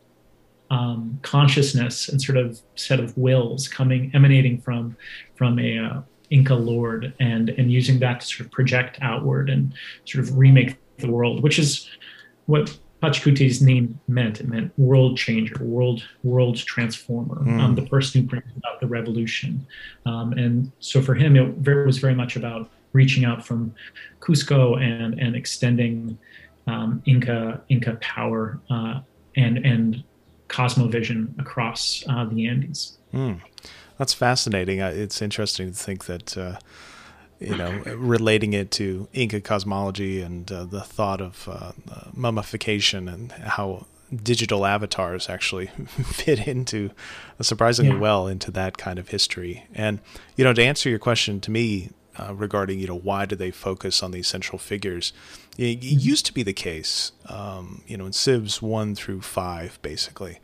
[0.70, 4.96] um, consciousness and sort of set of wills coming emanating from
[5.34, 9.74] from a uh, Inca lord and and using that to sort of project outward and
[10.04, 11.88] sort of remake the world, which is
[12.46, 14.40] what Pachacuti's name meant.
[14.40, 17.60] It meant world changer, world world transformer, mm.
[17.60, 19.66] um, the person who brings about the revolution.
[20.06, 23.74] Um, and so for him, it very, was very much about reaching out from
[24.20, 26.18] Cusco and and extending
[26.66, 29.00] um, Inca Inca power uh,
[29.36, 30.04] and and
[30.48, 32.98] cosmovision across uh, the Andes.
[33.14, 33.40] Mm.
[34.00, 34.78] That's fascinating.
[34.78, 36.56] It's interesting to think that uh,
[37.38, 41.72] you know, relating it to Inca cosmology and uh, the thought of uh,
[42.14, 45.66] mummification and how digital avatars actually
[46.02, 46.92] fit into
[47.42, 47.98] surprisingly yeah.
[47.98, 49.66] well into that kind of history.
[49.74, 50.00] And
[50.34, 53.50] you know, to answer your question to me uh, regarding you know why do they
[53.50, 55.12] focus on these central figures,
[55.58, 59.78] it, it used to be the case, um, you know, in Civs one through five,
[59.82, 60.38] basically,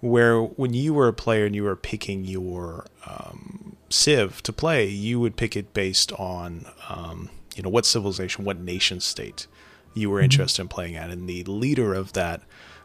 [0.00, 4.86] where when you were a player and you were picking your um, Civ to play,
[4.86, 9.46] you would pick it based on um, you know what civilization, what nation state
[9.94, 10.24] you were mm-hmm.
[10.24, 12.42] interested in playing at, and the leader of that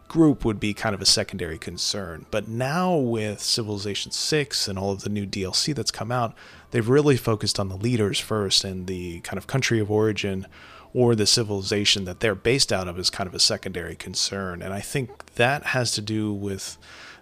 [0.08, 2.26] group would be kind of a secondary concern.
[2.30, 6.36] But now with Civilization 6 and all of the new DLC that's come out,
[6.72, 10.46] they've really focused on the leaders first and the kind of country of origin
[10.94, 14.62] or the civilization that they're based out of is kind of a secondary concern.
[14.62, 16.78] And I think that has to do with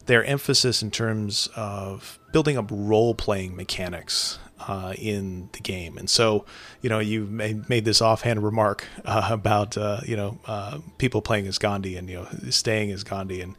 [0.08, 5.98] their emphasis in terms of building up role playing mechanics uh, in the game.
[5.98, 6.46] And so,
[6.82, 11.22] you know, you made, made this offhand remark uh, about, uh, you know, uh, people
[11.22, 13.56] playing as Gandhi and, you know, staying as Gandhi and,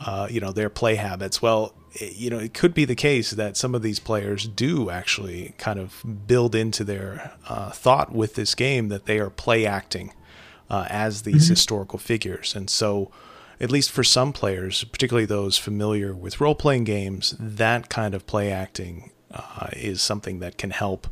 [0.00, 1.42] uh, you know, their play habits.
[1.42, 4.90] Well, it, you know, it could be the case that some of these players do
[4.90, 9.66] actually kind of build into their uh, thought with this game that they are play
[9.66, 10.12] acting
[10.70, 11.52] as these mm-hmm.
[11.52, 12.54] historical figures.
[12.54, 13.10] And so,
[13.60, 18.26] at least for some players, particularly those familiar with role playing games, that kind of
[18.26, 21.08] play acting uh, is something that can help,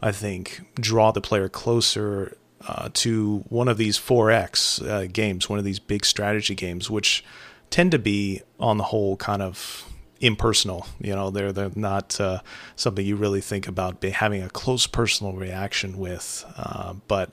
[0.00, 5.58] I think, draw the player closer uh, to one of these 4X uh, games, one
[5.58, 7.24] of these big strategy games, which
[7.72, 9.84] tend to be, on the whole, kind of
[10.20, 10.86] impersonal.
[11.00, 12.40] You know, they're they're not uh,
[12.76, 17.32] something you really think about having a close personal reaction with, uh, but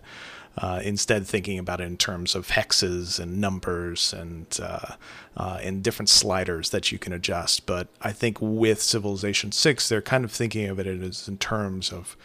[0.58, 4.96] uh, instead thinking about it in terms of hexes and numbers and uh,
[5.38, 7.66] uh, and different sliders that you can adjust.
[7.66, 11.94] But I think with Civilization Six, they're kind of thinking of it as in terms
[11.94, 12.18] of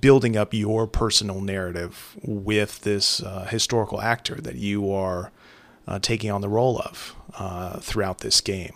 [0.00, 5.30] building up your personal narrative with this uh, historical actor that you are
[5.86, 8.72] uh, taking on the role of uh, throughout this game.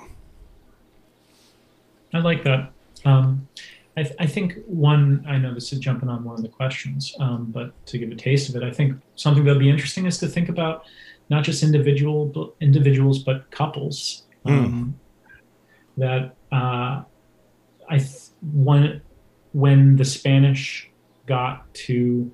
[2.13, 2.73] I like that.
[3.05, 3.49] Um,
[3.97, 7.15] I, th- I, think one, I know this is jumping on one of the questions,
[7.21, 10.19] um, but to give a taste of it, I think something that'd be interesting is
[10.19, 10.85] to think about
[11.31, 14.25] not just individual individuals, but couples.
[14.47, 14.65] Mm.
[14.65, 15.01] Um,
[15.97, 17.03] that uh,
[17.89, 19.03] I th- when
[19.53, 20.89] when the Spanish
[21.27, 22.33] got to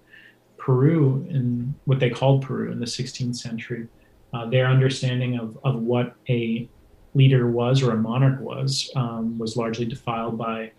[0.58, 3.88] Peru in what they called Peru in the 16th century,
[4.34, 6.68] uh, their understanding of, of what a
[7.14, 10.70] leader was or a monarch was um, was largely defiled by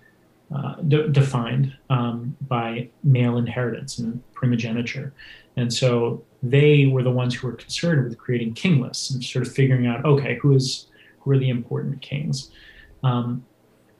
[0.53, 5.13] uh, de- defined um, by male inheritance and primogeniture.
[5.55, 9.47] And so they were the ones who were concerned with creating king lists and sort
[9.47, 10.87] of figuring out, okay, who is
[11.19, 12.51] who are the important kings.
[13.03, 13.45] Um,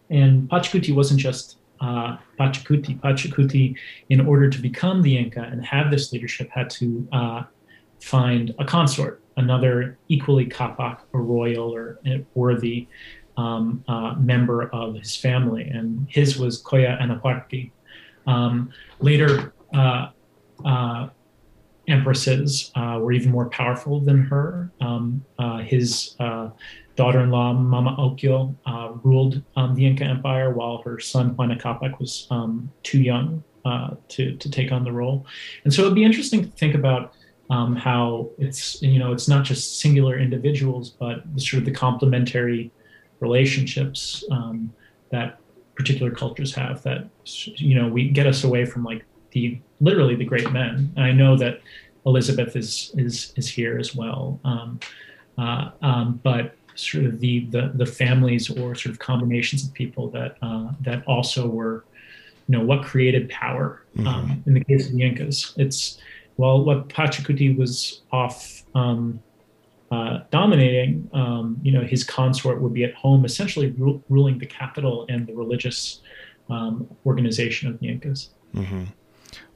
[0.10, 3.00] and Pachacuti wasn't just uh, Pachacuti.
[3.00, 3.76] Pachacuti,
[4.10, 7.44] in order to become the Inca and have this leadership, had to uh,
[8.00, 12.00] find a consort, another equally kapak or royal or
[12.34, 12.88] worthy
[13.38, 17.72] um, uh, member of his family, and his was Koya Anahuac.
[18.28, 18.70] Um,
[19.00, 20.10] later, uh,
[20.64, 21.10] uh,
[21.88, 24.72] empresses uh, were even more powerful than her.
[24.82, 26.50] Um, uh, his uh,
[26.96, 28.56] daughter-in-law, Mama Ocllo,
[29.04, 33.44] ruled um, the Inca Empire, while her son Huayna Capac was um, too young
[34.08, 35.26] to to take on the role.
[35.64, 37.15] And so it'd be interesting to think about.
[37.50, 42.72] Um, how it's you know it's not just singular individuals, but sort of the complementary
[43.20, 44.74] relationships um,
[45.12, 45.40] that
[45.76, 50.26] particular cultures have that you know we get us away from like the literally the
[50.26, 50.92] great men.
[50.96, 51.62] And i know that
[52.06, 54.40] elizabeth is is is here as well.
[54.44, 54.80] Um,
[55.38, 60.10] uh, um, but sort of the, the the families or sort of combinations of people
[60.12, 61.86] that uh, that also were
[62.48, 64.08] you know what created power mm-hmm.
[64.08, 65.54] Um, in the case of the incas.
[65.58, 66.00] It's
[66.38, 69.20] well what pachacuti was off um,
[69.92, 74.46] uh, dominating, um, you know, his consort would be at home, essentially ru- ruling the
[74.46, 76.02] capital and the religious
[76.50, 78.30] um, organization of the Incas.
[78.54, 78.86] Mm-hmm.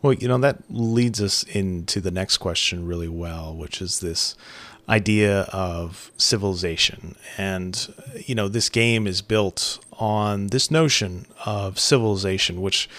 [0.02, 4.36] Well, you know, that leads us into the next question really well, which is this
[4.88, 7.16] idea of civilization.
[7.38, 7.94] And,
[8.26, 12.90] you know, this game is built on this notion of civilization, which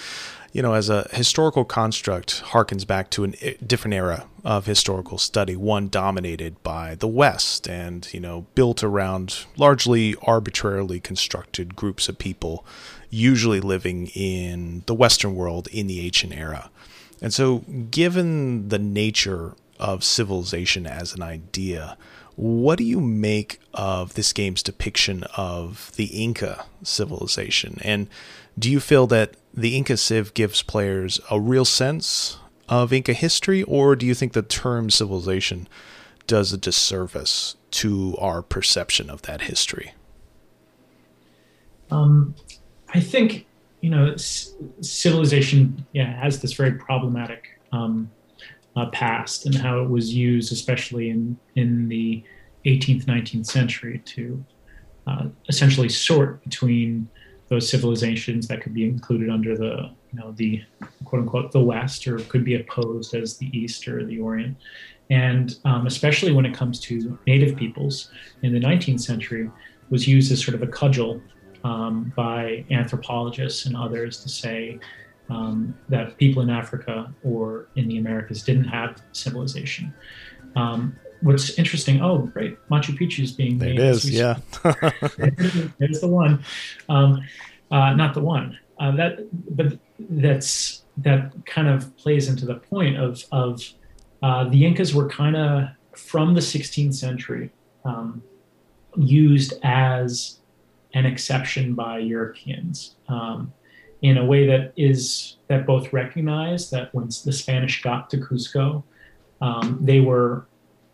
[0.53, 5.19] you know, as a historical construct, harkens back to a eh, different era of historical
[5.19, 12.09] study, one dominated by the West and, you know, built around largely arbitrarily constructed groups
[12.09, 12.65] of people,
[13.11, 16.71] usually living in the Western world in the ancient era.
[17.23, 17.59] And so,
[17.91, 21.97] given the nature of civilization as an idea.
[22.37, 27.79] What do you make of this game's depiction of the Inca civilization?
[27.83, 28.07] And
[28.59, 32.39] do you feel that the Inca Civ gives players a real sense
[32.69, 35.69] of Inca history, or do you think the term civilization
[36.27, 39.93] does a disservice to our perception of that history?
[41.91, 42.35] Um,
[42.95, 43.47] I think
[43.81, 48.11] you know c- civilization, yeah, has this very problematic um,
[48.77, 52.23] uh, past and how it was used, especially in in the
[52.67, 54.45] 18th, 19th century, to
[55.07, 57.09] uh, essentially sort between
[57.51, 60.63] those civilizations that could be included under the you know the
[61.05, 64.57] quote unquote the West, or could be opposed as the East or the Orient,
[65.11, 68.11] and um, especially when it comes to native peoples
[68.43, 69.51] in the 19th century,
[69.91, 71.21] was used as sort of a cudgel
[71.65, 74.79] um, by anthropologists and others to say
[75.29, 79.93] um, that people in Africa or in the Americas didn't have civilization.
[80.57, 83.79] Um, what's interesting, oh, great, Machu Picchu is being made.
[83.79, 84.39] It is, yeah.
[85.79, 86.45] there's the one.
[86.89, 87.23] Um,
[87.71, 88.59] uh, not the one.
[88.79, 93.63] Uh, that, but that's that kind of plays into the point of of
[94.23, 97.51] uh, the Incas were kind of from the 16th century
[97.85, 98.23] um,
[98.97, 100.41] used as
[100.95, 102.97] an exception by Europeans.
[103.09, 103.53] Um,
[104.03, 108.83] in a way that is that both recognize that when the Spanish got to Cusco,
[109.43, 110.47] um, they were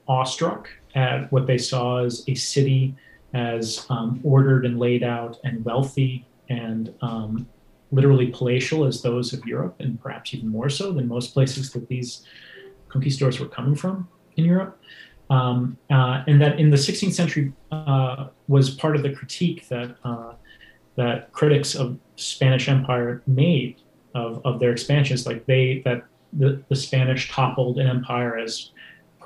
[0.09, 2.95] awestruck at what they saw as a city
[3.35, 7.47] as um, ordered and laid out and wealthy and um,
[7.93, 11.89] literally palatial as those of Europe, and perhaps even more so than most places that
[11.89, 12.23] these
[12.89, 14.81] conquistadors were coming from in Europe.
[15.29, 19.97] Um, uh, and that in the 16th century uh, was part of the critique that
[20.05, 20.35] uh,
[20.95, 23.81] that critics of Spanish Empire made
[24.15, 28.71] of, of their expansions, like they that the, the Spanish toppled an empire as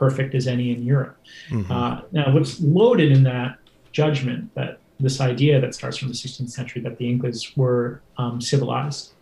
[0.01, 1.19] perfect as any in Europe.
[1.51, 1.71] Mm-hmm.
[1.71, 3.59] Uh, now, what's loaded in that
[3.93, 8.41] judgment, that this idea that starts from the 16th century that the Incas were um,
[8.41, 9.13] civilized,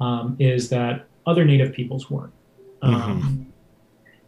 [0.00, 2.32] um, is that other native peoples weren't,
[2.80, 3.42] um, mm-hmm.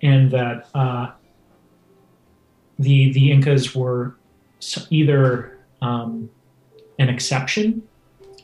[0.03, 1.07] and that uh,
[2.79, 4.17] the the Incas were
[4.91, 6.29] either um,
[6.99, 7.83] an exception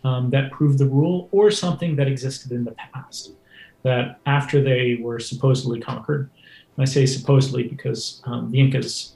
[0.03, 3.33] um, that proved the rule or something that existed in the past.
[3.83, 6.31] That after they were supposedly conquered,
[6.81, 9.15] I say supposedly because um, the Incas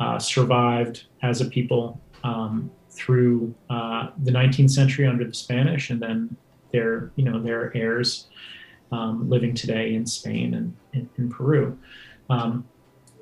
[0.00, 6.00] uh, survived as a people um, through uh, the 19th century under the Spanish, and
[6.00, 6.36] then
[6.72, 8.26] their you know their heirs
[8.92, 11.78] um, living today in Spain and in, in Peru.
[12.28, 12.66] Um,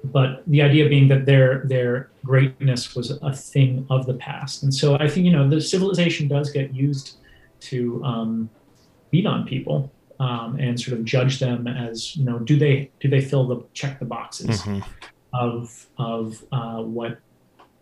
[0.05, 4.73] but the idea being that their their greatness was a thing of the past, and
[4.73, 7.17] so I think you know the civilization does get used
[7.61, 8.51] to um,
[9.11, 9.91] beat on people
[10.25, 13.63] um, and sort of judge them as you know do they do they fill the
[13.75, 14.81] check the boxes mm-hmm.
[15.33, 17.19] of of uh, what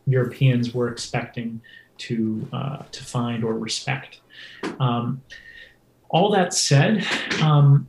[0.07, 1.61] Europeans were expecting
[1.99, 4.20] to uh, to find or respect.
[4.80, 5.22] Um,
[6.09, 7.07] all that said,
[7.40, 7.88] um,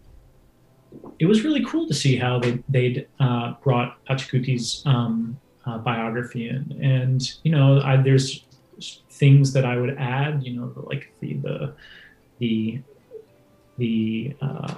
[1.19, 6.49] it was really cool to see how they they'd uh, brought Pachacuti's um, uh, biography
[6.49, 8.45] in, and you know, I, there's
[9.09, 11.73] things that I would add, you know, like the the
[12.39, 12.81] the
[13.77, 14.73] the uh,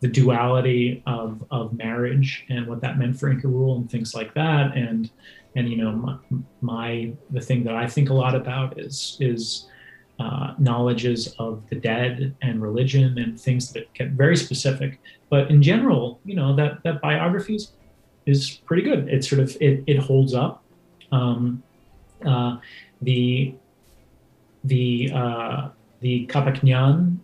[0.00, 4.34] the duality of of marriage and what that meant for Inca rule and things like
[4.34, 5.10] that, and
[5.56, 6.16] and you know, my,
[6.60, 9.66] my the thing that I think a lot about is is
[10.20, 15.00] uh, knowledges of the dead and religion and things that get very specific.
[15.30, 17.72] But in general, you know, that that biography is,
[18.26, 19.08] is pretty good.
[19.08, 20.62] It sort of it, it holds up.
[21.12, 21.62] Um,
[22.24, 22.58] uh,
[23.02, 23.54] the
[24.64, 25.68] the uh,
[26.00, 27.18] the Qhapaq Ñan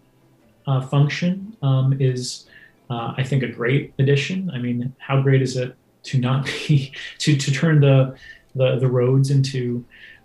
[0.66, 2.46] uh, function um, is,
[2.90, 4.50] uh, I think, a great addition.
[4.50, 8.16] I mean, how great is it to not be to to turn the
[8.54, 9.84] the, the roads into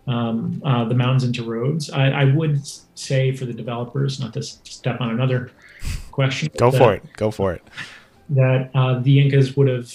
[0.10, 1.92] um, uh, the mountains into roads.
[1.92, 2.62] I, I, would
[2.96, 5.52] say for the developers, not to step on another
[6.12, 6.50] question.
[6.58, 7.04] Go for it.
[7.16, 7.62] Go for it.
[8.30, 9.94] That uh, the Incas would have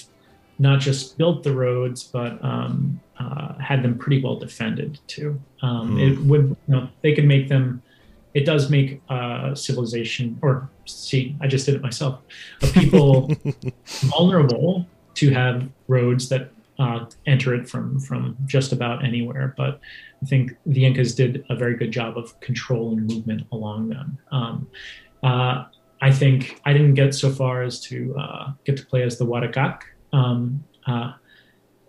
[0.61, 5.41] not just built the roads, but um, uh, had them pretty well defended too.
[5.63, 6.13] Um, mm.
[6.13, 7.83] It would, you know, they could make them.
[8.35, 12.21] It does make uh, civilization, or see, I just did it myself.
[12.63, 13.31] A people
[13.87, 19.55] vulnerable to have roads that uh, enter it from from just about anywhere.
[19.57, 19.81] But
[20.23, 24.19] I think the Incas did a very good job of controlling movement along them.
[24.33, 24.69] Um,
[25.23, 25.65] uh,
[26.01, 29.25] I think I didn't get so far as to uh, get to play as the
[29.25, 29.81] Warak'aq,
[30.13, 31.13] um, uh,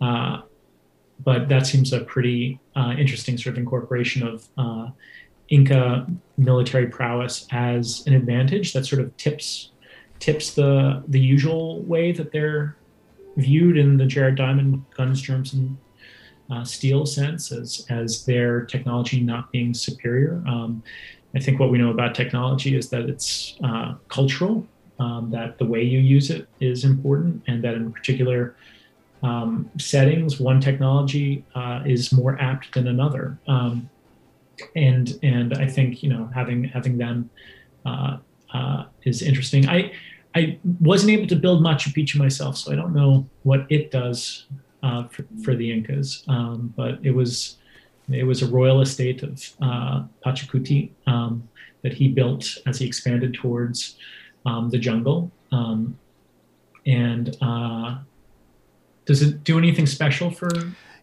[0.00, 0.42] uh,
[1.24, 4.48] but that seems a pretty uh, interesting sort of incorporation of
[5.48, 6.06] Inca
[6.36, 9.70] military prowess as an advantage that sort of tips
[10.18, 12.76] tips the the usual way that they're
[13.36, 15.76] viewed in the Jared Diamond guns, germs, and
[16.50, 20.42] uh, steel sense as as their technology not being superior.
[20.46, 20.82] Um,
[21.34, 24.66] I think what we know about technology is that it's uh, cultural,
[24.98, 28.56] um, that the way you use it is important, and that in particular
[29.22, 33.38] um, settings, one technology uh, is more apt than another.
[33.46, 33.90] Um,
[34.74, 37.30] and and I think you know having having them
[37.84, 38.18] uh,
[38.52, 39.68] uh, is interesting.
[39.68, 39.92] I
[40.34, 44.46] I wasn't able to build Machu Picchu myself, so I don't know what it does
[44.82, 46.24] uh, for, for, the Incas.
[46.28, 47.56] Um, but it was
[48.10, 51.48] it was a royal estate of uh, Pachacuti um,
[51.82, 53.96] that he built as he expanded towards
[54.44, 55.30] um, the jungle.
[55.52, 55.98] Um,
[56.86, 57.98] and uh,
[59.06, 60.48] does it do anything special for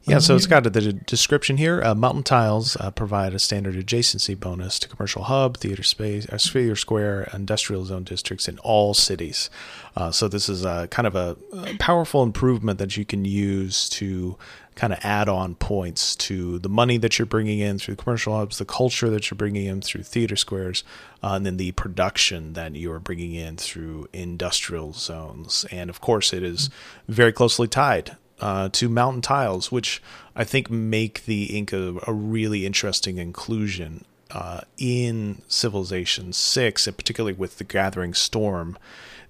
[0.06, 1.82] yeah, so it's got the description here.
[1.82, 6.38] Uh, mountain tiles uh, provide a standard adjacency bonus to commercial hub, theater space, uh,
[6.38, 9.50] sphere square, industrial zone districts in all cities.
[9.96, 13.88] Uh, so this is a kind of a, a, powerful improvement that you can use
[13.90, 14.38] to
[14.76, 18.58] kind of add on points to the money that you're bringing in through commercial hubs,
[18.58, 20.84] the culture that you're bringing in through theater squares,
[21.22, 25.66] uh, and then the production that you are bringing in through industrial zones.
[25.72, 26.70] And of course, it is
[27.08, 30.02] very closely tied uh, to mountain tiles, which
[30.36, 37.32] I think make the Inca a really interesting inclusion uh, in Civilization 6, and particularly
[37.32, 38.78] with the Gathering Storm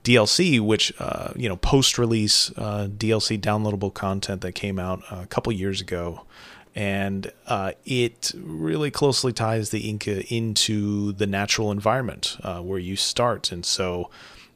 [0.03, 5.27] DLC, which, uh, you know, post release uh, DLC downloadable content that came out a
[5.27, 6.25] couple years ago.
[6.73, 12.95] And uh, it really closely ties the Inca into the natural environment uh, where you
[12.95, 13.51] start.
[13.51, 14.09] And so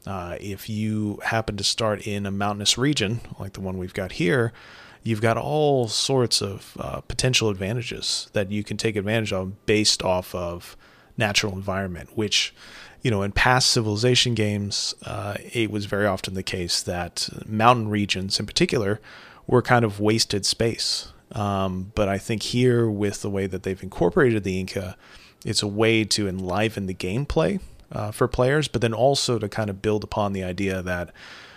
[0.06, 4.12] uh, if you happen to start in a mountainous region like the one we've got
[4.12, 4.52] here,
[5.02, 10.02] you've got all sorts of uh, potential advantages that you can take advantage of based
[10.02, 10.76] off of
[11.16, 12.54] natural environment, which
[13.02, 17.88] you know, in past civilization games, uh, it was very often the case that mountain
[17.88, 19.00] regions, in particular,
[19.46, 21.12] were kind of wasted space.
[21.32, 24.96] Um, but I think here, with the way that they've incorporated the Inca,
[25.44, 27.60] it's a way to enliven the gameplay
[27.92, 31.10] uh, for players, but then also to kind of build upon the idea that,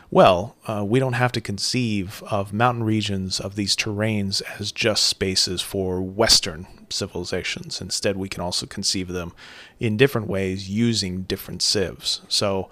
[0.10, 5.06] well, uh, we don't have to conceive of mountain regions of these terrains as just
[5.06, 7.82] spaces for Western civilizations.
[7.82, 9.34] Instead, we can also conceive of them
[9.80, 12.22] in different ways using different civs.
[12.28, 12.70] So,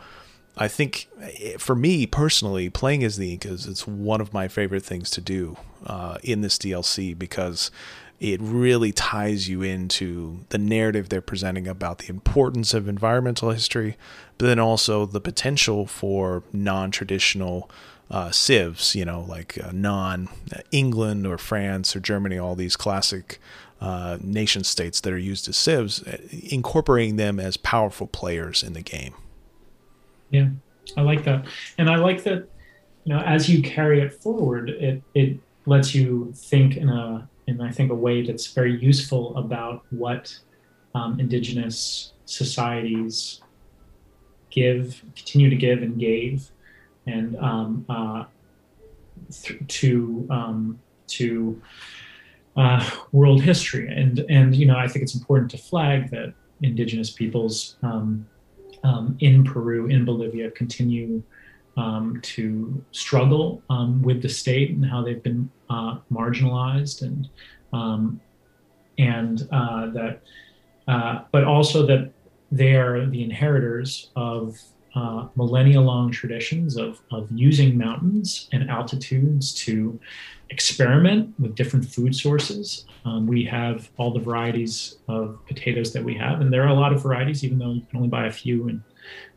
[0.57, 4.83] I think eh, for me personally, playing as the Incas, it's one of my favorite
[4.83, 7.71] things to do uh, in this DLC because
[8.19, 13.97] it really ties you into the narrative they're presenting about the importance of environmental history,
[14.37, 17.69] but then also the potential for non traditional
[18.11, 20.27] uh, civs, you know, like uh, non
[20.71, 23.39] England or France or Germany, all these classic
[23.79, 26.17] uh, nation states that are used as civs, uh,
[26.49, 29.13] incorporating them as powerful players in the game.
[30.29, 30.49] Yeah,
[30.97, 31.45] I like that.
[31.77, 32.49] And I like that,
[33.05, 37.61] you know, as you carry it forward, it, it lets you think in a in
[37.61, 40.37] I think a way that's very useful about what
[40.95, 43.41] um, indigenous societies
[44.49, 46.51] give, continue to give, and gave,
[47.05, 48.25] and um, uh,
[49.31, 51.61] th- to um, to
[52.55, 53.91] uh, world history.
[53.91, 58.27] And and you know I think it's important to flag that indigenous peoples um,
[58.83, 61.23] um, in Peru, in Bolivia, continue
[61.79, 67.29] um, to struggle um, with the state and how they've been uh, marginalized and
[67.71, 68.19] um,
[68.97, 70.21] and uh, that,
[70.89, 72.11] uh, but also that
[72.51, 74.59] they are the inheritors of
[74.95, 79.97] uh, millennia long traditions of, of using mountains and altitudes to
[80.49, 82.85] experiment with different food sources.
[83.05, 86.73] Um, we have all the varieties of potatoes that we have, and there are a
[86.73, 88.83] lot of varieties, even though you can only buy a few in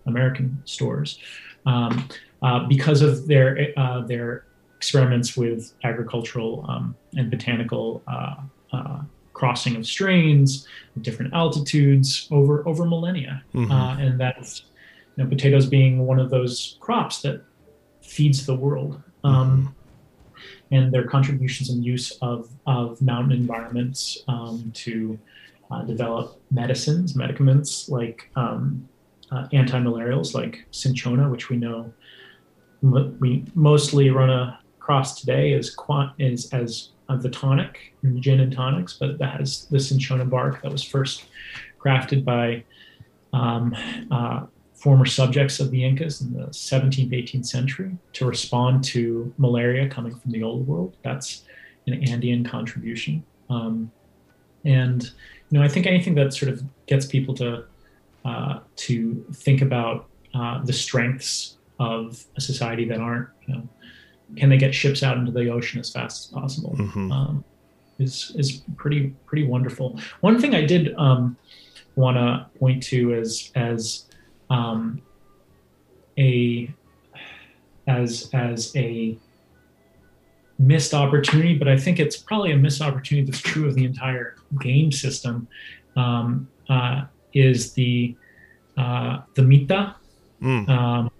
[0.06, 1.20] American stores.
[1.66, 2.08] Um,
[2.42, 4.44] uh, because of their uh, their
[4.76, 8.36] experiments with agricultural um, and botanical uh,
[8.72, 9.00] uh,
[9.32, 10.66] crossing of strains,
[11.00, 13.70] different altitudes over over millennia, mm-hmm.
[13.70, 14.64] Uh, and that's
[15.16, 17.42] you know, potatoes being one of those crops that
[18.02, 19.02] feeds the world.
[19.24, 19.72] Um, mm-hmm.
[20.70, 25.18] And their contributions and use of, of mountain environments um, to
[25.70, 28.88] uh, develop medicines, medicaments like um,
[29.30, 31.92] uh, anti-malarials like cinchona, which we know
[32.82, 34.30] we mostly run
[34.78, 39.66] across today as quant is as uh, the tonic gin and tonics, but that has
[39.66, 41.26] the cinchona bark that was first
[41.80, 42.64] crafted by
[43.32, 43.74] um,
[44.10, 44.44] uh,
[44.74, 50.14] former subjects of the Incas in the 17th, 18th century to respond to malaria coming
[50.14, 50.96] from the old world.
[51.02, 51.44] That's
[51.86, 53.24] an Andean contribution.
[53.48, 53.90] Um,
[54.64, 55.02] and
[55.50, 57.64] you know, I think anything that sort of gets people to
[58.24, 61.58] uh, to think about uh, the strengths
[61.90, 62.02] of
[62.38, 63.64] a society that aren't you know
[64.38, 66.72] can they get ships out into the ocean as fast as possible?
[66.78, 67.06] Mhm.
[67.12, 67.44] Um,
[67.98, 69.88] is is pretty pretty wonderful.
[70.20, 71.36] One thing I did um,
[71.96, 74.06] want to point to as as
[74.48, 75.00] um,
[76.18, 76.70] a
[77.86, 79.16] as as a
[80.58, 84.36] missed opportunity, but I think it's probably a missed opportunity that's true of the entire
[84.60, 85.46] game system.
[85.96, 87.04] Um, uh,
[87.34, 88.14] is the
[88.78, 89.94] uh, the mita,
[90.42, 90.68] Mm.
[90.68, 91.10] um,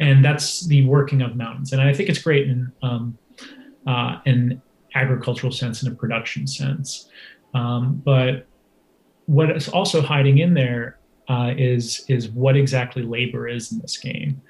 [0.00, 1.72] and that's the working of mountains.
[1.72, 3.18] And I think it's great in um,
[3.86, 4.62] uh, an
[4.94, 7.08] agricultural sense and a production sense.
[7.54, 8.46] Um, but
[9.26, 10.98] what is also hiding in there
[11.28, 14.40] uh, is is what exactly labor is in this game.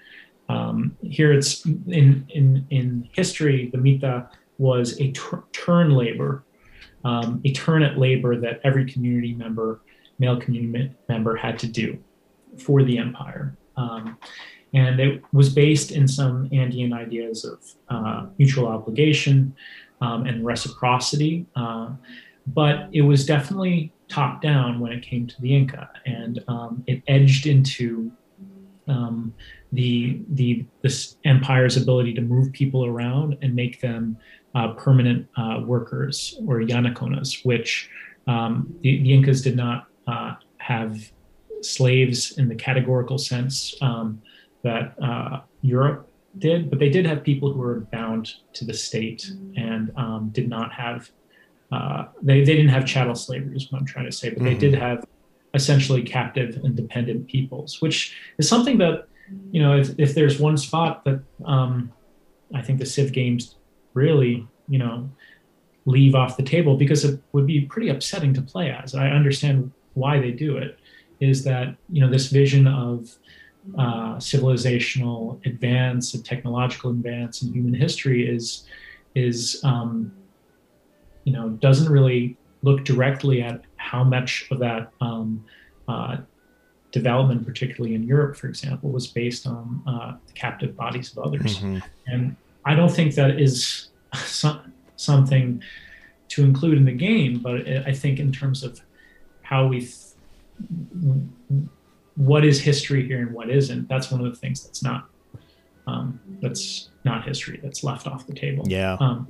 [0.49, 6.45] Um, here, it's in in in history, the mita was a tur- turn labor,
[7.05, 9.81] um, a turn at labor that every community member,
[10.19, 11.99] male community member, had to do
[12.59, 13.57] for the empire.
[14.75, 17.59] And it was based in some Andean ideas of
[17.89, 19.55] uh, mutual obligation
[20.01, 21.91] um, and reciprocity, uh,
[22.47, 27.03] but it was definitely top down when it came to the Inca, and um, it
[27.09, 28.11] edged into
[28.87, 29.35] um,
[29.73, 34.17] the the this empire's ability to move people around and make them
[34.55, 37.91] uh, permanent uh, workers or yanaconas, which
[38.27, 41.11] um, the, the Incas did not uh, have
[41.61, 44.23] slaves in the categorical sense um,
[44.65, 46.09] that uh, Europe
[46.39, 50.49] did, but they did have people who were bound to the state and um, did
[50.49, 51.11] not have.
[51.71, 54.55] Uh, they, they didn't have chattel slavery, is what I'm trying to say, but they
[54.55, 54.59] Mhm.
[54.61, 55.05] did have
[55.55, 59.05] essentially captive and dependent peoples, which is something that,
[59.51, 61.93] you know, if, if there's one spot that um,
[62.55, 63.57] I think the Civ games
[63.95, 65.11] really, you know,
[65.85, 68.95] leave off the table because it would be pretty upsetting to play as.
[68.95, 70.79] I understand why they do it,
[71.21, 73.09] is that, you know, this vision of
[73.77, 78.65] uh, civilizational advance and technological advance in human history is
[79.15, 80.13] is um,
[81.25, 85.45] you know doesn't really look directly at how much of that um,
[85.87, 86.17] uh,
[86.93, 91.59] development, particularly in Europe, for example, was based on uh, the captive bodies of others.
[91.59, 91.83] Mhm.
[92.07, 95.63] And I don't think that is some, something
[96.29, 98.81] to include in the game, but I think in terms of
[99.43, 99.95] how we, th-
[102.19, 105.09] what is history here and what isn't, that's one of the things that's not,
[105.87, 107.61] um, that's not history.
[107.63, 108.65] That's left off the table.
[108.69, 108.97] Yeah.
[109.01, 109.29] Um,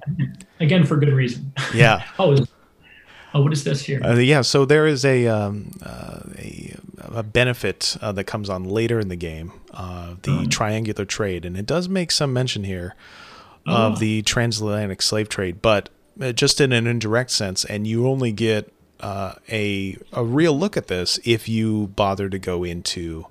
[0.59, 1.53] again, for good reason.
[1.75, 2.03] Yeah.
[2.19, 2.49] oh, is,
[3.35, 4.01] oh, what is this here?
[4.03, 6.75] Uh, yeah, so there is a um, uh, a,
[7.13, 10.47] a benefit uh, that comes on later in the game, uh, the Oh.
[10.47, 12.95] triangular trade, and it does make some mention here
[13.67, 13.89] Oh.
[13.89, 15.91] of the transatlantic slave trade, but
[16.21, 20.77] uh, just in an indirect sense, and you only get uh, a a real look
[20.77, 23.27] at this if you bother to go into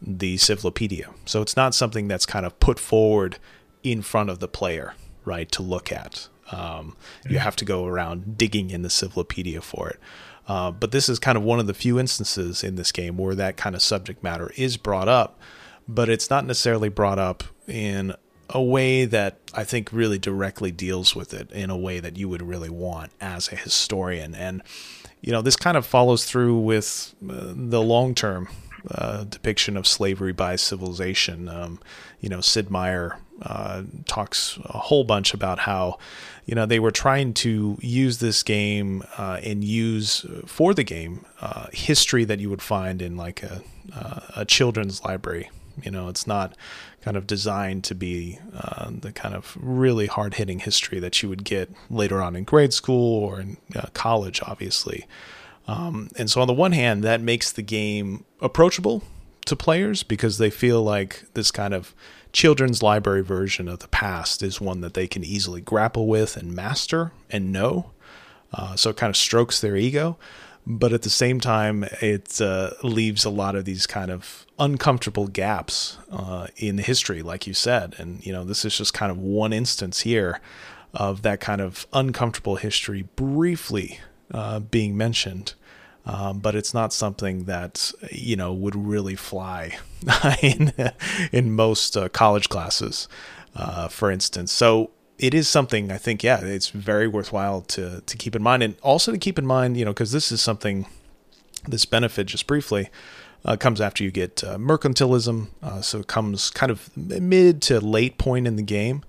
[0.00, 1.12] the Civilopedia.
[1.24, 3.38] So it's not something that's kind of put forward
[3.82, 4.94] in front of the player,
[5.24, 6.28] right, to look at.
[6.50, 6.96] Um,
[7.28, 10.00] you have to go around digging in the Civilopedia for it.
[10.46, 13.34] Uh, but this is kind of one of the few instances in this game where
[13.34, 15.38] that kind of subject matter is brought up,
[15.86, 18.14] but it's not necessarily brought up in
[18.48, 22.30] a way that I think really directly deals with it in a way that you
[22.30, 24.34] would really want as a historian.
[24.34, 24.62] And,
[25.20, 28.48] you know, this kind of follows through with uh, the long term
[28.90, 31.48] uh, depiction of slavery by civilization.
[31.48, 31.80] Um,
[32.20, 35.98] you know, Sid Meier uh, talks a whole bunch about how,
[36.46, 41.24] you know, they were trying to use this game uh, and use for the game
[41.40, 43.62] uh, history that you would find in like a,
[43.94, 45.50] uh, a children's library.
[45.84, 46.56] You know, it's not
[47.00, 51.28] kind of designed to be uh, the kind of really hard hitting history that you
[51.28, 55.06] would get later on in grade school or in uh, college, obviously.
[55.66, 59.02] Um, and so, on the one hand, that makes the game approachable
[59.44, 61.94] to players because they feel like this kind of
[62.32, 66.54] children's library version of the past is one that they can easily grapple with and
[66.54, 67.90] master and know.
[68.52, 70.18] Uh, so, it kind of strokes their ego.
[70.70, 75.26] But at the same time, it uh, leaves a lot of these kind of uncomfortable
[75.26, 77.94] gaps uh, in history, like you said.
[77.96, 80.42] And, you know, this is just kind of one instance here
[80.92, 84.00] of that kind of uncomfortable history briefly
[84.30, 85.54] uh, being mentioned.
[86.04, 89.78] Um, but it's not something that you know would really fly
[90.42, 90.72] in
[91.32, 93.08] in most uh, college classes,
[93.54, 94.50] uh, for instance.
[94.50, 98.62] So it is something I think, yeah, it's very worthwhile to to keep in mind,
[98.62, 100.86] and also to keep in mind, you know, because this is something
[101.66, 102.88] this benefit just briefly
[103.44, 107.80] uh, comes after you get uh, mercantilism, uh, so it comes kind of mid to
[107.80, 109.02] late point in the game,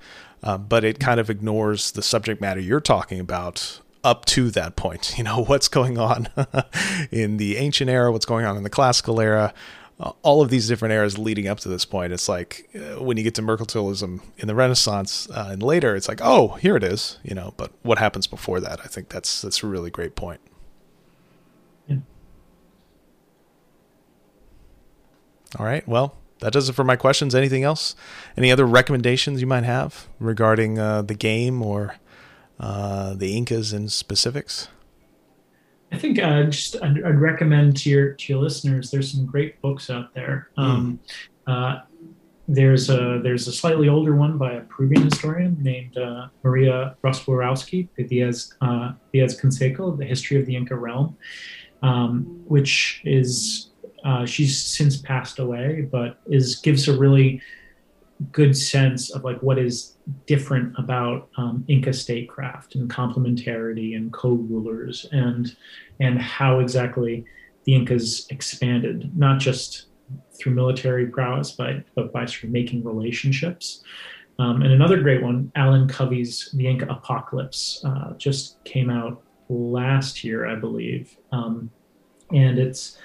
[0.44, 4.76] uh, but it kind of ignores the subject matter you're talking about up to that
[4.76, 5.14] point.
[5.18, 6.30] You know, what's going on
[7.11, 9.53] in the ancient era, what's going on in the classical era.
[9.99, 12.13] All of these different eras leading up to this point.
[12.13, 16.07] It's like uh, when you get to mercantilism in the Renaissance uh, and later, it's
[16.07, 17.53] like, oh, here it is, you know.
[17.57, 18.80] But what happens before that?
[18.81, 20.39] I think that's that's a really great point.
[21.88, 21.97] Yeah.
[25.57, 25.85] All right.
[25.88, 27.35] Well, that does it for my questions.
[27.35, 27.95] Anything else?
[28.38, 31.95] Any other recommendations you might have regarding uh, the game or
[32.57, 34.69] uh, the Incas in specifics?
[35.91, 38.91] I think uh, just I'd, I'd, recommend to your to your listeners.
[38.91, 40.49] There's some great books out there.
[40.55, 40.61] Hmm.
[40.61, 40.99] Um,
[41.47, 41.79] uh,
[42.47, 47.87] there's a there's a slightly older one by a Peruvian historian named uh, Maria Rostworowski,
[48.07, 51.15] Diaz uh, Diaz Canseco, The History of the Inca Realm,
[51.83, 53.69] um, which is
[54.03, 57.41] uh, she's since passed away, but is gives a really
[58.31, 65.05] good sense of like what is different about um, Inca statecraft and complementarity and co-rulers
[65.11, 65.55] and
[65.99, 67.25] and how exactly
[67.65, 69.87] the Incas expanded, not just
[70.37, 73.83] through military prowess, but but by sort of making relationships.
[74.37, 80.23] Um, and another great one, Alan Covey's The Inca Apocalypse, uh, just came out last
[80.23, 81.69] year, I believe, um,
[82.31, 82.97] and it's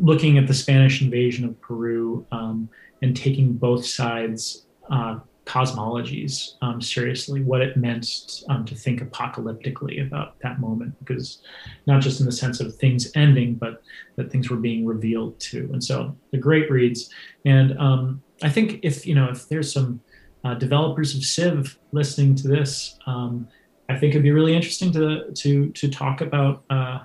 [0.00, 2.68] looking at the Spanish invasion of Peru um,
[3.02, 10.06] and taking both sides uh, cosmologies um, seriously, what it meant um, to think apocalyptically
[10.06, 11.42] about that moment, because
[11.86, 13.82] not just in the sense of things ending, but
[14.16, 15.68] that things were being revealed too.
[15.72, 17.10] And so the great reads.
[17.44, 20.00] And um, I think if you know if there's some
[20.44, 23.48] uh, developers of Civ listening to this, um,
[23.88, 26.64] I think it'd be really interesting to to to talk about.
[26.70, 27.00] Uh,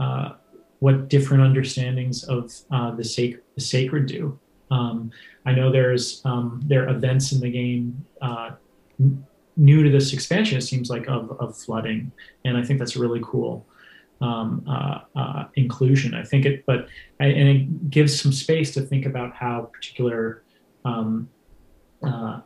[0.00, 0.32] uh,
[0.80, 4.38] what different understandings of uh, the, the sacred do.
[4.74, 5.10] Um,
[5.46, 8.50] I know there's um, there are events in the game uh,
[9.56, 10.58] new to this expansion.
[10.58, 12.10] It seems like of, of flooding,
[12.44, 13.66] and I think that's a really cool
[14.20, 16.14] um, uh, uh, inclusion.
[16.14, 16.88] I think it, but
[17.20, 20.42] and it gives some space to think about how particular
[20.84, 21.28] um,
[22.02, 22.40] uh,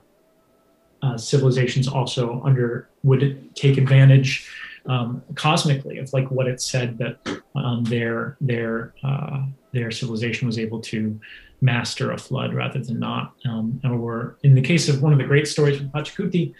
[1.03, 4.51] uh, civilizations also under would take advantage
[4.87, 10.59] um, cosmically of like what it said that um, their their uh, their civilization was
[10.59, 11.19] able to
[11.61, 13.35] master a flood rather than not.
[13.45, 16.55] Um, or in the case of one of the great stories from Pachacuti,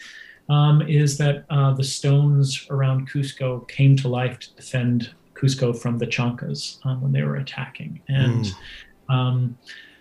[0.49, 5.99] um, is that uh, the stones around Cusco came to life to defend Cusco from
[5.99, 8.01] the Chancas um, when they were attacking.
[8.09, 9.15] And mm.
[9.15, 9.59] um,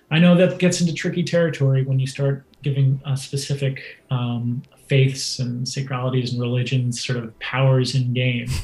[0.10, 5.40] I know that gets into tricky territory when you start giving a specific um, faiths
[5.40, 8.50] and sacralities and religions sort of powers in game.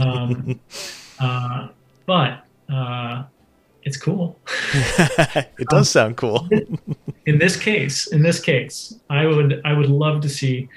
[0.00, 0.60] Um,
[1.20, 1.68] uh,
[2.06, 3.24] but uh,
[3.88, 4.38] it's cool.
[4.74, 6.46] it does um, sound cool.
[7.24, 10.68] in this case, in this case, I would I would love to see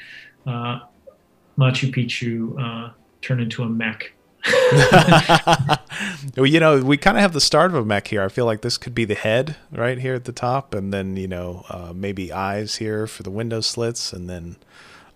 [0.48, 0.80] uh,
[1.58, 4.14] Machu Picchu uh, turn into a mech.
[6.38, 8.24] well, you know, we kind of have the start of a mech here.
[8.24, 11.18] I feel like this could be the head right here at the top, and then
[11.18, 14.56] you know uh, maybe eyes here for the window slits, and then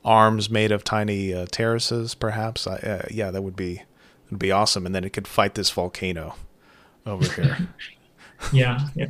[0.03, 2.67] arms made of tiny uh, terraces, perhaps.
[2.67, 3.83] I, uh, yeah, that would be
[4.29, 6.35] would be awesome, and then it could fight this volcano
[7.05, 7.57] over here.
[8.53, 9.07] yeah, yeah.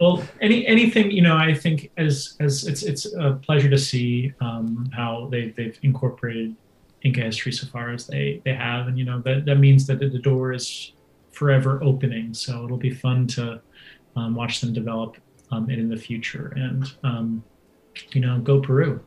[0.00, 4.32] Well, any anything you know, I think as as it's it's a pleasure to see
[4.40, 6.56] um, how they they've incorporated
[7.02, 10.00] Inca history so far as they they have, and you know that that means that
[10.00, 10.92] the door is
[11.30, 12.34] forever opening.
[12.34, 13.60] So it'll be fun to
[14.16, 15.16] um, watch them develop
[15.50, 17.44] um, it in the future, and um,
[18.12, 19.00] you know, go Peru.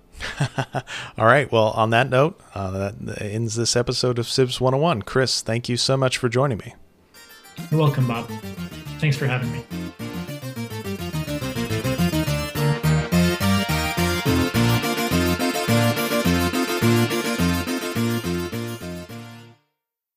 [1.17, 1.51] All right.
[1.51, 5.03] Well, on that note, uh, that ends this episode of Civs 101.
[5.03, 6.73] Chris, thank you so much for joining me.
[7.71, 8.29] You're welcome, Bob.
[8.99, 10.08] Thanks for having me.